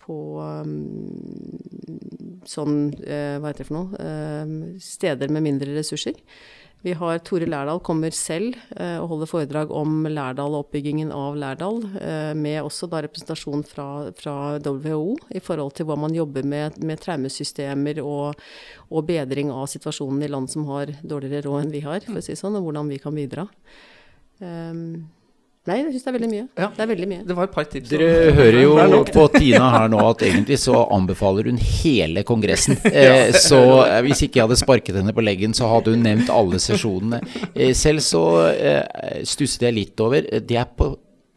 på 0.00 0.16
um, 0.42 2.40
sånn 2.48 2.78
uh, 2.98 3.36
Hva 3.38 3.50
heter 3.50 3.62
det 3.62 3.68
for 3.68 3.76
noe? 3.78 4.78
steder 4.82 5.30
med 5.30 5.44
mindre 5.46 5.74
ressurser. 5.76 6.16
Vi 6.80 6.94
har 6.96 7.18
Tore 7.20 7.44
Lærdal 7.44 7.82
kommer 7.84 8.14
selv 8.16 8.54
eh, 8.72 8.96
og 9.02 9.10
holder 9.10 9.28
foredrag 9.28 9.72
om 9.76 10.06
Lærdal 10.08 10.54
og 10.56 10.64
oppbyggingen 10.64 11.10
av 11.12 11.36
Lærdal, 11.36 11.82
eh, 12.00 12.32
med 12.32 12.62
også 12.62 12.88
da 12.88 13.02
representasjon 13.04 13.64
fra, 13.68 13.88
fra, 14.16 14.36
WHO 14.64 15.18
i 15.36 15.42
forhold 15.44 15.74
til 15.76 15.90
hva 15.90 15.98
man 16.00 16.16
jobber 16.16 16.48
med, 16.48 16.80
med 16.80 17.02
traumesystemer 17.04 18.00
og, 18.00 18.40
og, 18.88 19.00
bedring 19.10 19.52
av 19.52 19.68
situasjonen 19.68 20.24
i 20.24 20.32
land 20.32 20.48
som 20.52 20.64
har 20.72 20.94
dårligere 21.04 21.44
råd 21.50 21.66
enn 21.66 21.74
vi 21.74 21.84
har, 21.84 22.00
for 22.06 22.22
å 22.22 22.24
si 22.24 22.38
sånn, 22.38 22.56
og 22.56 22.70
hvordan 22.70 22.88
vi 22.88 23.00
kan 23.02 23.16
bidra. 23.16 23.44
Um, 24.40 25.10
Nei, 25.70 25.76
jeg 25.84 25.92
syns 25.94 26.06
det 26.06 26.10
er 26.10 26.16
veldig 26.16 26.30
mye. 26.30 26.44
Ja. 26.58 26.68
Det 26.74 26.82
er 26.82 26.88
veldig 26.90 27.08
mye. 27.10 27.24
Det 27.28 27.34
var 27.38 27.46
et 27.46 27.52
par 27.54 27.66
tips. 27.70 27.90
Dere 27.92 28.32
hører 28.34 28.58
jo 28.64 29.02
på 29.16 29.26
Tina 29.36 29.68
her 29.76 29.90
nå 29.92 30.00
at 30.08 30.24
egentlig 30.26 30.58
så 30.58 30.80
anbefaler 30.96 31.50
hun 31.50 31.60
hele 31.82 32.26
kongressen. 32.26 32.78
Eh, 33.00 33.30
så 33.38 33.58
eh, 33.84 34.00
hvis 34.04 34.24
ikke 34.26 34.40
jeg 34.40 34.48
hadde 34.48 34.58
sparket 34.58 34.96
henne 34.98 35.12
på 35.14 35.22
leggen, 35.22 35.54
så 35.56 35.68
hadde 35.70 35.94
hun 35.94 36.02
nevnt 36.04 36.28
alle 36.34 36.58
sesjonene. 36.60 37.20
Eh, 37.54 37.70
selv 37.76 38.02
så 38.04 38.24
eh, 38.50 39.22
stusset 39.28 39.68
jeg 39.68 39.76
litt 39.76 40.02
over 40.02 40.26
Det 40.26 40.58
er 40.58 40.66
på 40.76 40.90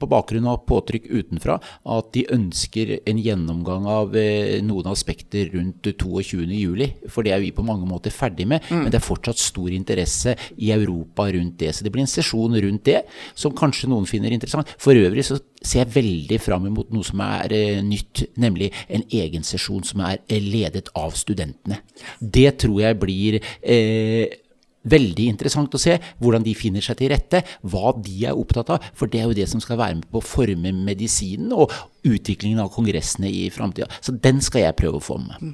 på 0.03 0.09
bakgrunn 0.11 0.49
av 0.51 0.63
påtrykk 0.69 1.09
utenfra 1.09 1.57
at 1.95 2.11
de 2.15 2.25
ønsker 2.33 2.97
en 3.09 3.21
gjennomgang 3.21 3.87
av 3.89 4.17
eh, 4.19 4.59
noen 4.65 4.91
aspekter 4.91 5.51
rundt 5.55 5.87
22.07. 5.93 7.09
For 7.11 7.25
det 7.25 7.35
er 7.35 7.43
vi 7.43 7.53
på 7.55 7.65
mange 7.65 7.87
måter 7.89 8.13
ferdig 8.13 8.47
med, 8.49 8.63
mm. 8.67 8.83
men 8.83 8.91
det 8.91 8.99
er 8.99 9.05
fortsatt 9.05 9.41
stor 9.41 9.71
interesse 9.73 10.35
i 10.57 10.73
Europa 10.75 11.29
rundt 11.33 11.57
det. 11.63 11.73
Så 11.75 11.85
det 11.85 11.93
blir 11.93 12.05
en 12.05 12.11
sesjon 12.11 12.59
rundt 12.59 12.85
det 12.89 13.03
som 13.35 13.55
kanskje 13.55 13.89
noen 13.91 14.07
finner 14.09 14.33
interessant. 14.35 14.69
For 14.81 14.97
øvrig 14.97 15.25
så 15.27 15.39
ser 15.63 15.83
jeg 15.83 15.93
veldig 15.95 16.39
fram 16.43 16.67
mot 16.75 16.89
noe 16.93 17.07
som 17.07 17.21
er 17.23 17.53
eh, 17.55 17.81
nytt, 17.85 18.25
nemlig 18.41 18.71
en 18.91 19.05
egen 19.07 19.45
sesjon 19.47 19.83
som 19.87 20.03
er 20.05 20.19
eh, 20.27 20.43
ledet 20.43 20.91
av 20.99 21.15
studentene. 21.17 21.79
Det 22.19 22.49
tror 22.63 22.81
jeg 22.83 22.99
blir 23.01 23.39
eh, 23.39 24.42
veldig 24.89 25.27
interessant 25.31 25.73
å 25.73 25.81
se 25.81 25.97
hvordan 26.19 26.45
de 26.45 26.55
finner 26.57 26.83
seg 26.83 26.99
til 26.99 27.11
rette, 27.13 27.43
hva 27.61 27.93
de 27.97 28.27
er 28.29 28.37
opptatt 28.37 28.73
av. 28.75 28.91
For 28.97 29.11
det 29.11 29.21
er 29.21 29.29
jo 29.29 29.37
det 29.37 29.49
som 29.51 29.63
skal 29.63 29.79
være 29.81 29.99
med 30.01 30.07
på 30.11 30.21
å 30.21 30.27
forme 30.27 30.75
medisinen 30.83 31.53
og 31.55 31.73
utviklingen 32.07 32.63
av 32.63 32.71
kongressene 32.75 33.31
i 33.31 33.49
framtida. 33.53 33.89
Så 34.01 34.15
den 34.15 34.41
skal 34.43 34.67
jeg 34.67 34.79
prøve 34.79 34.99
å 34.99 35.03
få 35.03 35.19
med. 35.23 35.53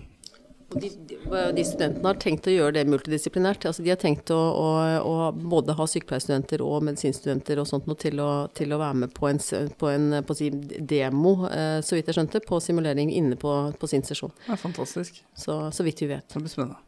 Og 0.70 0.84
de, 0.84 0.89
de, 1.56 1.63
studentene 1.65 2.06
har 2.06 2.18
tenkt 2.22 2.46
å 2.46 2.54
gjøre 2.54 2.76
det 2.76 2.84
multidisiplinært. 2.92 3.65
Altså 3.65 3.82
de 3.86 3.89
har 3.89 3.98
tenkt 4.02 4.30
å, 4.34 4.38
å, 4.38 4.68
å 5.02 5.13
både 5.34 5.74
ha 5.78 5.88
sykepleierstudenter 5.89 6.62
og 6.62 6.86
medisinstudenter 6.86 7.62
og 7.62 7.70
sånt 7.70 7.89
noe 7.89 7.98
til 8.00 8.22
å, 8.22 8.30
til 8.54 8.76
å 8.76 8.82
være 8.82 9.00
med 9.04 9.15
på 9.18 9.32
en, 9.32 9.42
på 9.82 9.89
en 9.89 10.20
på 10.26 10.38
si, 10.38 10.52
demo, 10.94 11.34
eh, 11.50 11.80
så 11.86 11.98
vidt 11.98 12.12
jeg 12.12 12.20
skjønte, 12.20 12.44
på 12.46 12.62
simulering 12.62 13.10
inne 13.13 13.39
på, 13.39 13.56
på 13.82 13.89
sin 13.89 14.06
sesjon. 14.06 14.34
Det 14.46 14.54
er 14.54 14.62
fantastisk. 14.62 15.24
Så, 15.34 15.58
så 15.74 15.88
vidt 15.88 16.06
vi 16.06 16.12
vet. 16.13 16.30
Det 16.30 16.44
blir 16.44 16.54
spennende. 16.54 16.84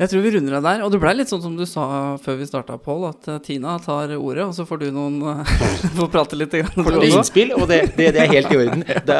Jeg 0.00 0.08
tror 0.08 0.22
vi 0.24 0.30
runder 0.34 0.56
av 0.56 0.64
der. 0.64 0.82
Og 0.86 0.92
det 0.92 0.98
blei 1.02 1.12
litt 1.18 1.30
sånn 1.30 1.42
som 1.44 1.56
du 1.56 1.64
sa 1.68 1.84
før 2.22 2.38
vi 2.40 2.48
starta, 2.48 2.78
Pål, 2.80 3.04
at 3.10 3.28
uh, 3.28 3.38
Tina 3.44 3.76
tar 3.82 4.14
ordet, 4.16 4.46
og 4.46 4.54
så 4.56 4.64
får 4.68 4.82
du 4.82 4.86
noen 4.94 5.20
uh, 5.28 5.54
Får 5.98 6.10
prate 6.12 6.38
litt. 6.38 6.56
Får 6.72 6.88
noen 6.96 7.08
innspill, 7.10 7.52
og 7.58 7.66
det, 7.70 7.82
det, 7.98 8.10
det, 8.16 8.24
er 8.24 8.32
helt 8.32 8.52
i 8.52 8.60
orden. 8.62 8.84
Det, 9.12 9.18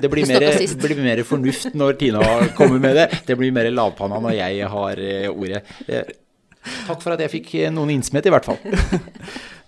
det 0.00 0.08
blir, 0.10 0.26
mer, 0.28 0.44
blir, 0.80 1.00
mer, 1.02 1.20
fornuft 1.26 1.74
når 1.76 1.96
Tina 2.00 2.22
kommer 2.56 2.80
med 2.80 2.96
det. 2.96 3.08
Det 3.26 3.36
blir 3.38 3.52
mer 3.54 3.68
lavpanna 3.74 4.20
når 4.24 4.36
jeg 4.38 4.68
har 4.74 5.02
uh, 5.02 5.32
ordet. 5.34 5.64
takk 6.86 7.02
for 7.02 7.14
at 7.14 7.24
jeg 7.26 7.32
fikk 7.34 7.52
noen 7.74 7.92
innsmett, 7.98 8.28
i 8.30 8.32
hvert 8.32 8.48
fall. 8.48 8.62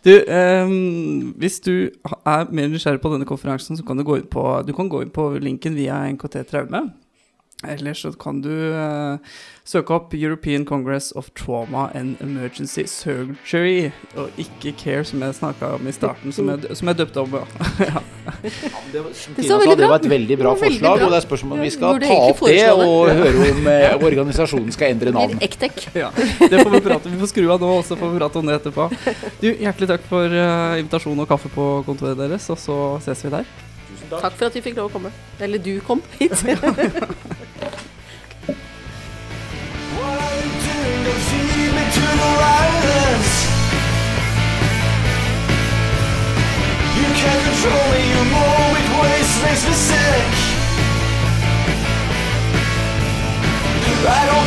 Du, 0.06 0.12
um, 0.30 1.32
hvis 1.34 1.56
du 1.64 1.88
er 2.06 2.52
mer 2.54 2.68
nysgjerrig 2.70 3.00
på 3.02 3.10
denne 3.10 3.26
konferansen, 3.26 3.74
så 3.74 3.82
kan 3.82 3.98
du 3.98 4.04
gå 4.06 4.20
inn 4.20 4.28
på, 4.30 4.44
du 4.62 4.70
kan 4.76 4.86
gå 4.86 5.00
inn 5.02 5.10
på 5.10 5.32
linken 5.42 5.74
via 5.74 6.04
NKT 6.12 6.44
Traume. 6.46 6.84
Eller 7.64 7.94
så 7.94 8.10
kan 8.12 8.42
du 8.44 8.50
uh, 8.52 9.16
søke 9.64 9.94
opp 9.96 10.14
European 10.14 10.66
Congress 10.68 11.08
of 11.16 11.30
Trauma 11.32 11.86
and 11.94 12.20
Emergency 12.20 12.84
Surgery, 12.84 13.90
og 14.14 14.28
ikke 14.36 14.74
CARE, 14.76 15.04
som 15.08 15.22
jeg 15.24 15.34
snakka 15.38 15.70
om 15.78 15.88
i 15.88 15.94
starten, 15.96 16.34
som 16.36 16.50
jeg, 16.52 16.76
som 16.76 16.90
jeg 16.92 16.98
døpte 16.98 17.22
om. 17.24 17.38
ja. 17.80 18.02
det, 18.92 19.00
var, 19.00 19.08
det, 19.08 19.46
sa, 19.48 19.58
det 19.72 19.88
var 19.88 19.96
et 19.96 20.10
veldig 20.10 20.38
bra 20.38 20.52
forslag, 20.52 20.98
bra. 20.98 21.06
og 21.06 21.14
det 21.14 21.16
er 21.16 21.24
spørsmål 21.24 21.56
om 21.56 21.64
vi 21.64 21.70
skal 21.72 22.00
ta 22.04 22.18
opp 22.26 22.42
det 22.44 22.66
og 22.74 23.10
høre 23.22 23.46
om 23.54 23.70
eh, 23.72 24.06
organisasjonen 24.10 24.76
skal 24.76 24.92
endre 24.92 25.14
navn. 25.16 25.40
Ja, 25.96 26.10
det 26.12 26.58
får 26.60 26.70
vi 26.74 26.80
prate 26.84 27.08
Vi 27.08 27.18
får 27.20 27.30
skru 27.30 27.46
av 27.54 27.62
nå, 27.62 27.70
og 27.78 27.84
så 27.86 27.96
får 27.96 28.10
vi 28.12 28.18
prate 28.20 28.40
om 28.40 28.50
det 28.50 28.58
etterpå. 28.58 28.88
Du, 29.40 29.48
Hjertelig 29.48 29.88
takk 29.94 30.04
for 30.10 30.28
uh, 30.28 30.76
invitasjon 30.76 31.24
og 31.24 31.30
kaffe 31.30 31.48
på 31.54 31.70
kontoret 31.88 32.18
deres, 32.20 32.50
og 32.52 32.60
så 32.60 32.76
ses 33.06 33.24
vi 33.24 33.32
der. 33.38 33.48
Takk 34.10 34.36
for 34.36 34.46
at 34.50 34.54
vi 34.54 34.62
fikk 34.62 34.76
lov 34.78 34.90
å 34.90 34.92
komme. 34.98 35.14
Eller 35.42 35.62
du 35.62 35.78
kom 35.86 36.04
hit. 36.20 36.36
Controlling 47.56 48.10
your 48.10 48.24
mold 48.26 48.72
with 48.74 48.88
waste 49.00 49.42
makes 49.42 49.64
me 49.64 49.72
sick. 49.72 50.28
I 54.04 54.22
don't 54.28 54.45